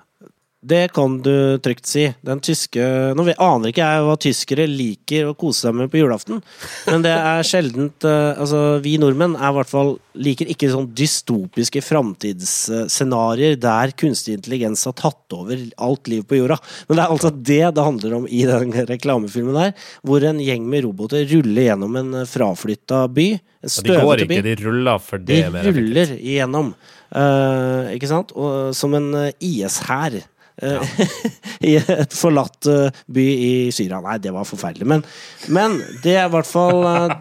Det 0.61 0.91
kan 0.93 1.15
du 1.25 1.57
trygt 1.57 1.87
si. 1.89 2.03
Den 2.21 2.37
tyske 2.43 2.83
Nå 3.17 3.23
aner 3.41 3.71
ikke 3.71 3.81
jeg 3.81 4.01
hva 4.05 4.15
tyskere 4.21 4.67
liker 4.69 5.31
å 5.31 5.33
kose 5.33 5.65
seg 5.65 5.73
med 5.73 5.89
på 5.89 5.97
julaften, 5.97 6.37
men 6.85 7.01
det 7.01 7.13
er 7.15 7.47
sjeldent 7.47 8.05
eh, 8.05 8.37
Altså, 8.37 8.77
vi 8.83 8.93
nordmenn 9.01 9.33
er 9.39 9.49
i 9.49 9.55
hvert 9.57 9.71
fall 9.71 9.95
liker 10.21 10.49
ikke 10.51 10.69
sånn 10.69 10.89
dystopiske 10.93 11.81
framtidsscenarioer 11.85 13.55
der 13.63 13.93
kunstig 13.97 14.35
intelligens 14.37 14.83
har 14.85 14.93
tatt 14.99 15.33
over 15.33 15.63
alt 15.81 16.09
liv 16.11 16.25
på 16.27 16.37
jorda. 16.41 16.57
Men 16.89 16.99
det 16.99 17.03
er 17.03 17.13
altså 17.15 17.31
det 17.31 17.61
det 17.77 17.85
handler 17.85 18.17
om 18.19 18.27
i 18.27 18.41
den 18.45 18.75
reklamefilmen 18.91 19.57
der, 19.57 19.71
hvor 20.05 20.25
en 20.27 20.41
gjeng 20.43 20.67
med 20.69 20.85
roboter 20.85 21.23
ruller 21.31 21.71
gjennom 21.71 21.97
en 22.03 22.19
eh, 22.21 22.27
fraflytta 22.29 23.05
by. 23.09 23.29
En 23.65 23.71
Og 23.71 23.87
de 23.87 23.95
går 23.95 24.03
støvete 24.03 24.27
by. 24.27 24.37
ikke, 24.37 24.45
de 24.49 24.67
ruller 24.67 25.01
for 25.07 25.25
det 25.31 25.39
De 25.55 25.73
ruller 25.79 26.13
igjennom, 26.17 26.71
uh, 27.13 27.89
ikke 27.95 28.09
sant? 28.09 28.35
Og, 28.37 28.75
som 28.77 28.93
en 28.97 29.09
IS-hær. 29.37 30.21
Eh, 30.61 31.01
I 31.71 31.77
et 31.79 32.15
forlatt 32.17 32.69
eh, 32.71 33.01
by 33.07 33.25
i 33.31 33.51
Syria. 33.75 34.01
Nei, 34.03 34.19
det 34.21 34.33
var 34.35 34.47
forferdelig. 34.49 34.87
Men, 34.87 35.03
men 35.49 35.79
det 36.03 36.17
er 36.17 36.27
i 36.27 36.33
hvert 36.33 36.49
fall 36.49 36.81
uh, 36.85 37.17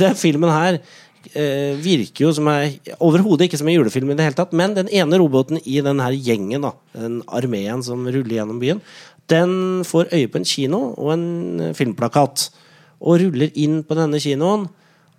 Den 0.00 0.18
filmen 0.18 0.52
her 0.52 0.80
eh, 1.34 1.76
virker 1.80 2.26
jo 2.26 2.32
som 2.36 2.48
er 2.52 2.76
overhodet 3.02 3.48
ikke 3.48 3.60
som 3.60 3.68
en 3.70 3.76
julefilm 3.76 4.12
i 4.12 4.18
det 4.18 4.26
hele 4.28 4.38
tatt. 4.38 4.54
Men 4.56 4.76
den 4.76 4.90
ene 4.92 5.20
roboten 5.20 5.60
i 5.64 5.80
den 5.84 6.02
her 6.02 6.16
gjengen, 6.16 6.66
da, 6.66 6.74
den 6.96 7.20
armeen 7.28 7.84
som 7.86 8.06
ruller 8.06 8.36
gjennom 8.40 8.60
byen, 8.62 8.82
den 9.30 9.84
får 9.86 10.10
øye 10.16 10.28
på 10.30 10.40
en 10.40 10.48
kino 10.48 10.82
og 10.96 11.14
en 11.14 11.26
eh, 11.68 11.74
filmplakat. 11.78 12.50
Og 13.00 13.20
ruller 13.22 13.54
inn 13.56 13.80
på 13.86 13.96
denne 13.96 14.20
kinoen. 14.20 14.68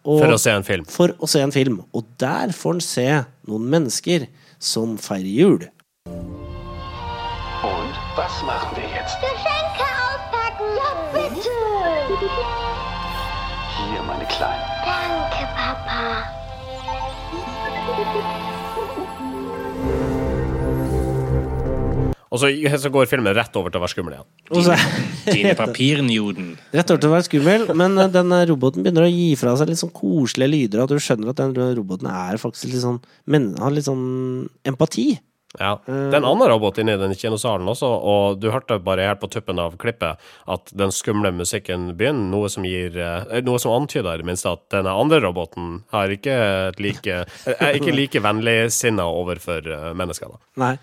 For 0.05 0.33
å 0.33 0.37
se 0.41 0.53
en 0.53 0.65
film. 0.65 0.85
for 0.89 1.13
å 1.21 1.29
se 1.29 1.41
en 1.41 1.53
film. 1.53 1.81
Og 1.97 2.05
der 2.21 2.53
får 2.53 2.77
han 2.77 2.85
se 2.85 3.09
noen 3.49 3.69
mennesker 3.73 4.29
som 4.61 4.97
feirer 5.01 5.29
jul. 5.33 5.69
Was 8.15 8.43
machen 8.43 8.75
wir 8.75 8.83
jetzt? 8.91 9.15
Geschenke 9.21 9.87
auspacken. 10.03 10.67
Ja, 10.75 10.89
bitte. 11.13 11.49
Hier, 13.77 14.03
meine 14.03 14.25
Kleinen. 14.25 14.67
Danke, 14.83 15.47
Papa. 15.55 16.27
Og 22.29 22.39
så, 22.39 22.51
så 22.79 22.89
går 22.89 23.07
filmen 23.07 23.31
rett 23.35 23.55
over 23.55 23.71
til 23.71 23.79
å 23.79 23.83
være 23.85 23.93
skummel 23.95 24.17
igjen. 24.17 24.29
Og 24.51 24.67
så 24.67 24.75
Dine 25.31 25.55
papirnjoden. 25.55 26.53
Rett 26.75 26.91
over 26.91 26.99
til 26.99 27.11
å 27.11 27.15
være 27.15 27.27
skummel, 27.27 27.65
men 27.79 27.95
eh, 27.95 28.11
den 28.11 28.31
eh, 28.35 28.45
roboten 28.51 28.83
begynner 28.83 29.07
å 29.07 29.11
gi 29.11 29.33
fra 29.39 29.55
seg 29.59 29.71
litt 29.71 29.79
sånn 29.79 29.91
koselige 29.95 30.51
lyder, 30.51 30.83
og 30.83 30.91
du 30.91 30.99
skjønner 30.99 31.31
at 31.31 31.39
den 31.43 31.75
roboten 31.79 32.11
er 32.11 32.39
faktisk 32.41 32.71
litt 32.71 32.83
sånn 32.83 32.99
Men 33.29 33.53
har 33.59 33.71
litt 33.75 33.87
sånn 33.87 34.47
empati. 34.67 35.13
Ja. 35.59 35.73
Det 35.85 36.13
er 36.15 36.21
en 36.21 36.27
annen 36.27 36.47
robot 36.47 36.77
inni 36.79 36.93
den 36.99 37.15
kinosalen 37.17 37.67
også, 37.67 37.87
og 37.87 38.39
du 38.39 38.47
hørte 38.53 38.77
bare 38.83 39.09
helt 39.09 39.19
på 39.19 39.29
tuppen 39.33 39.59
av 39.59 39.75
klippet 39.81 40.21
at 40.51 40.71
den 40.77 40.93
skumle 40.95 41.33
musikken 41.35 41.89
begynner, 41.99 42.29
noe 42.31 42.51
som 42.51 42.63
gir 42.67 42.95
eh, 42.95 43.39
Noe 43.43 43.59
som 43.59 43.75
antyder 43.75 44.15
i 44.15 44.21
det 44.21 44.27
minste 44.27 44.53
at 44.53 44.63
denne 44.71 44.93
andre 44.95 45.19
roboten 45.25 45.81
har 45.91 46.13
ikke 46.13 46.35
et 46.71 46.79
like 46.83 47.21
er 47.51 47.77
ikke 47.79 47.95
like 47.95 48.23
vennligsinna 48.23 49.07
overfor 49.11 49.67
eh, 49.67 49.91
mennesker, 49.97 50.31
da. 50.31 50.45
Nei. 50.63 50.75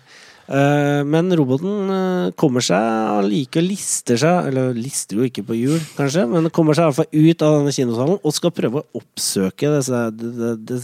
Eh, 0.49 1.03
men 1.05 1.29
roboten 1.37 1.91
eh, 1.93 2.29
kommer 2.39 2.63
seg 2.65 2.81
allike 2.81 3.61
og 3.61 3.67
lister 3.67 4.17
seg 4.17 4.47
Eller 4.49 4.71
lister 4.73 5.19
jo 5.19 5.27
ikke 5.27 5.43
på 5.45 5.53
hjul, 5.53 5.83
kanskje, 5.93 6.23
men 6.31 6.49
kommer 6.49 6.73
seg 6.73 6.87
i 6.87 6.89
hvert 6.89 6.97
fall 6.97 7.27
ut 7.27 7.45
av 7.45 7.57
denne 7.59 7.73
kinosalen 7.75 8.17
og 8.17 8.33
skal 8.33 8.53
prøve 8.57 8.81
å 8.81 8.97
oppsøke 8.97 9.69
disse, 9.75 10.01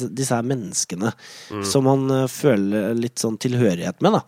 disse 0.05 0.37
her 0.37 0.45
menneskene 0.45 1.15
som 1.65 1.89
han 1.89 2.05
eh, 2.13 2.27
føler 2.29 2.93
litt 2.99 3.23
sånn 3.23 3.39
tilhørighet 3.41 4.05
med, 4.05 4.19
da. 4.19 4.23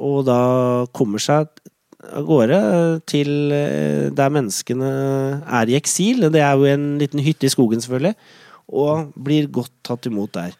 Og 0.00 0.20
da 0.28 0.40
kommer 0.94 1.20
seg 1.20 1.48
av 2.06 2.24
gårde 2.24 2.60
til 3.10 3.50
der 3.50 4.30
menneskene 4.32 4.90
er 5.42 5.72
i 5.72 5.74
eksil. 5.76 6.28
Det 6.30 6.40
er 6.40 6.54
jo 6.54 6.68
en 6.70 6.92
liten 7.02 7.20
hytte 7.24 7.48
i 7.48 7.52
skogen, 7.52 7.82
selvfølgelig. 7.82 8.14
Og 8.70 9.10
blir 9.18 9.50
godt 9.50 9.74
tatt 9.90 10.06
imot 10.06 10.38
der. 10.38 10.54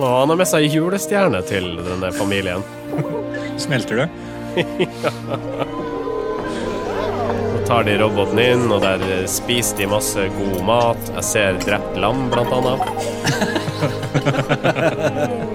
Og 0.00 0.08
han 0.08 0.30
har 0.32 0.38
med 0.40 0.48
seg 0.48 0.64
julestjerne 0.72 1.42
til 1.44 1.74
denne 1.84 2.08
familien. 2.16 2.62
Smelter 3.60 3.96
du? 4.00 4.04
ja. 4.80 5.12
Så 7.50 7.58
tar 7.66 7.84
de 7.84 7.98
roboten 8.00 8.38
inn, 8.40 8.64
og 8.72 8.80
der 8.82 9.04
spiser 9.30 9.76
de 9.82 9.86
masse 9.92 10.24
god 10.38 10.58
mat. 10.66 11.12
Jeg 11.18 11.24
ser 11.28 11.60
drept 11.66 12.00
lam, 12.00 12.30
blant 12.32 12.52
annet. 12.56 12.82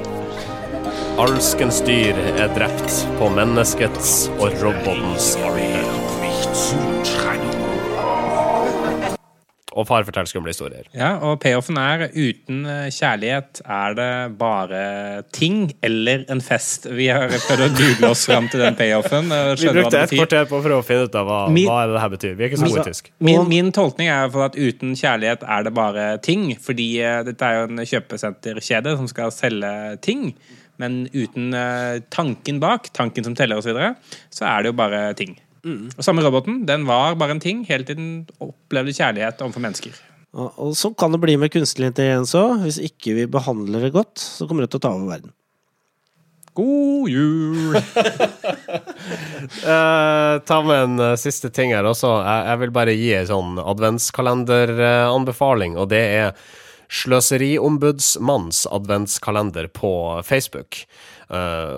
Alskens 1.26 1.82
dyr 1.88 2.16
er 2.36 2.50
drept 2.54 2.92
på 3.18 3.30
menneskets 3.34 4.28
og 4.36 4.52
robotens 4.62 5.36
alter. 5.42 7.15
Og 9.76 9.84
far 9.90 10.06
forteller 10.08 10.30
skumle 10.32 10.54
historier. 10.54 10.86
Ja, 10.96 11.18
og 11.20 11.42
payoffen 11.44 11.76
er 11.82 12.06
uten 12.16 12.62
eh, 12.64 12.86
kjærlighet 12.96 13.60
er 13.66 13.98
det 13.98 14.08
bare 14.40 14.84
ting 15.36 15.66
eller 15.84 16.24
en 16.32 16.40
fest. 16.42 16.88
Vi 16.96 17.10
har 17.12 17.28
prøvd 17.28 17.66
å 17.66 17.70
google 17.76 18.12
oss 18.14 18.24
fram 18.30 18.48
til 18.52 18.64
den 18.64 18.78
payoffen. 18.80 19.28
Vi 19.60 19.74
brukte 19.76 20.06
et 20.06 20.16
kvarter 20.16 20.48
på 20.48 20.62
å 20.62 20.64
prøve 20.64 20.80
å 20.80 20.88
finne 20.88 21.10
ut 21.10 21.18
av 21.20 21.28
hva, 21.28 21.40
Min- 21.52 21.68
hva 21.68 21.82
er 21.84 21.92
det 21.92 22.04
her 22.06 22.14
betyr. 22.16 22.36
Vi 22.40 22.46
er 22.48 22.54
ikke 22.54 22.62
så 22.64 22.72
gode 22.72 22.86
i 22.86 22.90
tysk. 22.94 23.12
Min, 23.20 23.44
min 23.52 23.72
tolkning 23.76 24.08
er 24.16 24.32
for 24.32 24.48
at 24.48 24.56
uten 24.56 24.96
kjærlighet 24.96 25.44
er 25.44 25.68
det 25.68 25.76
bare 25.76 26.08
ting. 26.24 26.48
Fordi 26.64 26.90
eh, 27.04 27.20
dette 27.28 27.44
er 27.52 27.60
jo 27.60 27.68
en 27.74 27.84
kjøpesenterkjede 27.84 28.96
som 29.02 29.12
skal 29.12 29.34
selge 29.36 29.74
ting. 30.08 30.30
Men 30.82 31.06
uten 31.14 31.54
eh, 31.56 32.00
tanken 32.12 32.60
bak, 32.64 32.90
tanken 32.96 33.24
som 33.28 33.36
teller 33.36 33.60
osv., 33.60 33.70
så, 33.70 33.76
videre, 33.76 33.96
så 34.32 34.48
er 34.50 34.64
det 34.64 34.72
jo 34.74 34.80
bare 34.80 35.04
ting. 35.20 35.36
Og 35.66 36.04
samme 36.06 36.22
roboten, 36.26 36.66
den 36.68 36.86
var 36.86 37.16
bare 37.20 37.32
en 37.36 37.42
ting 37.42 37.66
helt 37.70 37.88
til 37.90 37.98
den 37.98 38.10
opplevde 38.44 38.94
kjærlighet 38.94 39.42
overfor 39.42 39.62
mennesker. 39.64 39.92
Og, 40.36 40.50
og 40.60 40.76
så 40.78 40.92
kan 40.98 41.12
det 41.16 41.22
bli 41.24 41.38
med 41.40 41.54
kunstig 41.54 41.86
intelligens 41.88 42.36
òg. 42.38 42.60
Hvis 42.66 42.80
ikke 42.84 43.14
vi 43.18 43.26
behandler 43.32 43.80
det 43.88 43.96
godt, 43.96 44.16
så 44.20 44.48
kommer 44.48 44.62
det 44.66 44.72
til 44.74 44.82
å 44.82 44.86
ta 44.86 44.92
over 44.94 45.08
verden. 45.16 45.32
God 46.56 47.10
jul! 47.12 47.76
uh, 47.76 47.82
ta 50.48 50.58
med 50.64 50.84
en 50.84 51.00
uh, 51.02 51.16
siste 51.20 51.50
ting 51.56 51.70
her 51.76 51.86
også. 51.88 52.10
Jeg, 52.24 52.42
jeg 52.52 52.58
vil 52.62 52.72
bare 52.78 52.94
gi 52.96 53.12
en 53.18 53.32
sånn 53.32 53.52
adventskalenderanbefaling, 53.64 55.72
og 55.82 55.86
det 55.92 56.04
er 56.20 56.28
Sløseriombudsmanns 56.96 58.60
adventskalender 58.72 59.68
på 59.74 60.22
Facebook. 60.24 60.88
Eh, 61.30 61.70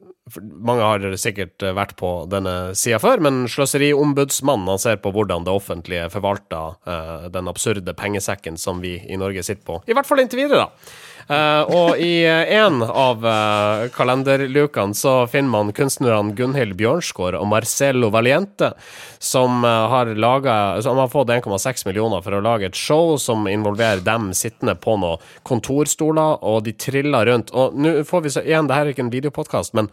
for 0.00 0.11
mange 0.38 0.84
har 0.86 1.04
sikkert 1.18 1.64
vært 1.74 1.96
på 1.98 2.10
denne 2.30 2.74
sida 2.78 3.00
før, 3.02 3.22
men 3.26 3.42
Sløseriombudsmannen 3.50 4.78
ser 4.78 5.00
på 5.02 5.10
hvordan 5.14 5.46
det 5.46 5.54
offentlige 5.54 6.08
forvalter 6.14 6.76
eh, 6.86 7.24
den 7.34 7.50
absurde 7.50 7.94
pengesekken 7.98 8.58
som 8.60 8.82
vi 8.84 8.98
i 9.02 9.18
Norge 9.18 9.42
sitter 9.42 9.64
på. 9.66 9.80
I 9.86 9.96
hvert 9.98 10.06
fall 10.06 10.22
inntil 10.22 10.44
videre, 10.44 10.68
da. 10.68 10.92
Eh, 11.28 11.62
og 11.72 12.00
i 12.02 12.24
én 12.26 12.62
en 12.72 12.82
av 12.82 13.24
uh, 13.26 13.88
kalenderlukene 13.94 14.94
så 14.94 15.26
finner 15.30 15.50
man 15.50 15.72
kunstnerne 15.74 16.34
Gunhild 16.38 16.76
Bjørnsgaard 16.78 17.36
og 17.38 17.48
Marcello 17.50 18.10
Valiente, 18.14 18.72
som 19.18 19.64
uh, 19.66 19.88
har 19.92 20.12
laget, 20.14 20.82
som 20.86 21.00
har 21.00 21.10
fått 21.12 21.32
1,6 21.34 21.86
millioner 21.88 22.22
for 22.24 22.38
å 22.38 22.42
lage 22.44 22.70
et 22.70 22.78
show 22.78 23.16
som 23.20 23.48
involverer 23.50 24.04
dem 24.06 24.30
sittende 24.36 24.76
på 24.78 24.96
noen 25.02 25.22
kontorstoler, 25.48 26.40
og 26.42 26.64
de 26.68 26.76
triller 26.78 27.28
rundt. 27.28 27.52
Og 27.52 27.76
nå 27.76 28.00
får 28.08 28.26
vi 28.26 28.34
så 28.36 28.44
igjen, 28.46 28.70
det 28.70 28.78
her 28.78 28.86
er 28.86 28.94
ikke 28.94 29.06
en 29.08 29.14
videopodkast, 29.14 29.78
men 29.78 29.92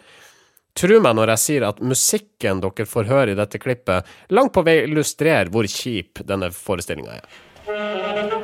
Tro 0.78 1.00
meg 1.04 1.16
når 1.18 1.34
jeg 1.34 1.42
sier 1.44 1.64
at 1.68 1.82
musikken 1.84 2.62
dere 2.64 2.86
får 2.88 3.10
høre 3.10 3.34
i 3.34 3.36
dette 3.36 3.60
klippet, 3.60 4.08
langt 4.32 4.54
på 4.56 4.64
vei 4.64 4.78
illustrerer 4.86 5.50
hvor 5.52 5.68
kjip 5.68 6.22
denne 6.30 6.54
forestillinga 6.56 7.18
er. 7.18 8.39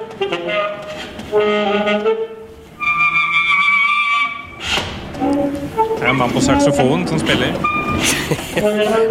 Det 6.05 6.09
er 6.09 6.13
en 6.13 6.19
mann 6.19 6.33
på 6.35 6.41
saksofon 6.45 7.07
som 7.09 7.17
spiller. 7.17 7.55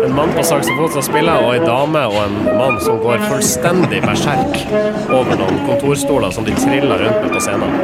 En 0.06 0.12
mann 0.14 0.30
på 0.30 0.44
saksofon 0.46 0.92
som 0.94 1.02
spiller, 1.02 1.42
og 1.42 1.56
ei 1.56 1.62
dame 1.64 2.04
og 2.06 2.20
en 2.20 2.36
mann 2.54 2.76
som 2.84 3.00
går 3.02 3.18
fullstendig 3.26 3.98
berserk 4.04 4.60
over 5.08 5.34
noen 5.40 5.58
kontorstoler 5.66 6.30
som 6.30 6.46
de 6.46 6.54
triller 6.54 7.02
rundt 7.02 7.18
med 7.24 7.34
på 7.34 7.42
scenen. 7.42 7.74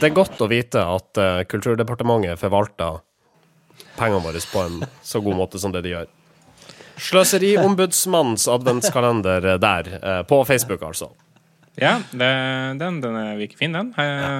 Det 0.00 0.08
er 0.08 0.16
godt 0.16 0.40
å 0.40 0.48
vite 0.48 0.86
at 0.96 1.20
eh, 1.20 1.44
Kulturdepartementet 1.52 2.40
forvalter 2.40 3.02
pengene 4.00 4.24
våre 4.24 4.40
på 4.40 4.64
en 4.64 4.80
så 5.04 5.20
god 5.20 5.36
måte 5.42 5.60
som 5.60 5.76
det 5.76 5.84
de 5.84 5.92
gjør. 5.98 6.08
Sløseriombudsmannens 7.10 8.48
adventskalender 8.48 9.52
der, 9.60 9.92
eh, 10.00 10.22
på 10.24 10.40
Facebook, 10.48 10.80
altså. 10.80 11.12
Ja, 11.78 11.92
det, 12.10 12.28
den, 12.80 12.96
den 13.04 13.16
er 13.20 13.36
virker 13.38 13.60
fin, 13.60 13.74
den. 13.76 13.92
Ja. 13.94 14.30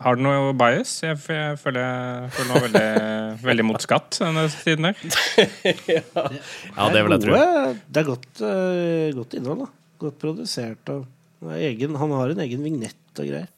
Har 0.00 0.16
du 0.16 0.22
noe 0.24 0.54
bias? 0.56 0.94
Jeg, 1.04 1.18
jeg 1.28 1.58
føler 1.60 1.82
jeg 1.84 2.30
føler 2.36 2.52
meg 2.54 2.64
veldig, 2.66 2.84
veldig 3.50 3.66
mot 3.68 3.84
skatt 3.84 4.20
denne 4.22 4.46
tiden 4.54 4.88
her. 4.90 5.02
Ja, 6.76 6.88
det 6.92 7.02
vil 7.04 7.16
jeg 7.16 7.22
tro. 7.26 7.42
Det 7.88 8.00
er 8.00 8.08
godt, 8.08 8.30
eh, 8.44 9.10
godt 9.16 9.36
innhold, 9.36 9.66
da. 9.66 9.68
Godt 10.00 10.18
produsert. 10.22 10.92
Og 10.94 11.52
egen, 11.56 11.96
han 12.00 12.16
har 12.16 12.32
en 12.32 12.42
egen 12.46 12.64
vignett 12.64 13.20
og 13.20 13.28
greier. 13.28 13.52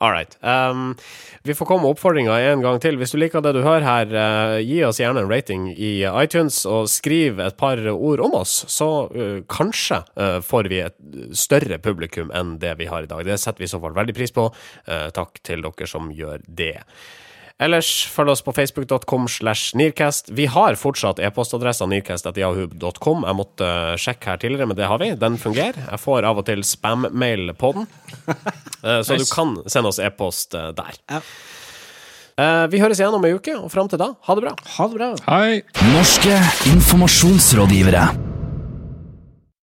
All 0.00 0.12
right. 0.12 0.32
Um, 0.40 0.94
vi 1.42 1.54
får 1.54 1.66
komme 1.68 1.84
med 1.84 1.92
oppfordringa 1.92 2.38
en 2.40 2.62
gang 2.64 2.78
til. 2.80 2.96
Hvis 2.96 3.12
du 3.12 3.18
liker 3.20 3.42
det 3.44 3.52
du 3.52 3.60
hører 3.60 3.84
her, 3.84 4.14
uh, 4.14 4.56
gi 4.64 4.78
oss 4.86 4.96
gjerne 5.02 5.20
en 5.20 5.28
rating 5.28 5.66
i 5.76 5.90
iTunes, 6.08 6.62
og 6.64 6.88
skriv 6.88 7.40
et 7.44 7.58
par 7.60 7.82
ord 7.92 8.24
om 8.24 8.38
oss, 8.40 8.62
så 8.72 8.88
uh, 9.12 9.42
kanskje 9.52 10.00
uh, 10.16 10.38
får 10.40 10.70
vi 10.72 10.80
et 10.86 10.96
større 11.36 11.76
publikum 11.84 12.32
enn 12.32 12.56
det 12.62 12.78
vi 12.80 12.88
har 12.88 13.04
i 13.04 13.10
dag. 13.12 13.26
Det 13.28 13.36
setter 13.42 13.60
vi 13.60 13.68
i 13.68 13.74
så 13.74 13.82
fall 13.82 13.96
veldig 13.98 14.16
pris 14.16 14.32
på. 14.32 14.48
Takk 14.88 15.42
til 15.44 15.68
dere 15.68 15.88
som 15.88 16.08
gjør 16.16 16.40
det. 16.48 16.78
Ellers 17.60 17.88
følg 18.08 18.32
oss 18.32 18.40
på 18.40 18.54
facebook.com 18.56 19.26
slash 19.28 19.74
Nearcast. 19.76 20.30
Vi 20.32 20.46
har 20.48 20.78
fortsatt 20.80 21.18
e-postadressa 21.20 21.84
nearcast.yahoo.com. 21.90 23.26
Jeg 23.28 23.36
måtte 23.36 23.68
sjekke 24.00 24.30
her 24.32 24.40
tidligere, 24.40 24.70
men 24.70 24.78
det 24.78 24.88
har 24.88 25.00
vi. 25.02 25.10
Den 25.20 25.36
fungerer. 25.40 25.76
Jeg 25.90 26.00
får 26.00 26.24
av 26.30 26.40
og 26.40 26.46
til 26.48 26.64
spam-mail 26.64 27.52
på 27.60 27.74
den. 27.78 27.88
Eh, 28.80 29.02
Så 29.04 29.18
du 29.20 29.26
kan 29.28 29.58
sende 29.68 29.90
oss 29.90 29.98
e-post 30.00 30.54
eh, 30.56 30.70
der. 30.72 30.96
Ja. 31.12 31.18
Eh, 32.40 32.62
Vi 32.72 32.80
høres 32.80 32.96
igjen 32.96 33.12
om 33.12 33.26
ei 33.28 33.34
uke, 33.36 33.52
og 33.60 33.68
fram 33.68 33.90
til 33.92 34.00
da, 34.00 34.14
ha 34.24 34.38
det 34.38 34.46
bra. 34.46 34.54
Ha 34.78 34.86
det 34.88 34.96
bra. 34.96 35.10
Hei! 35.28 35.60
Norske 35.92 36.40
informasjonsrådgivere. 36.72 38.29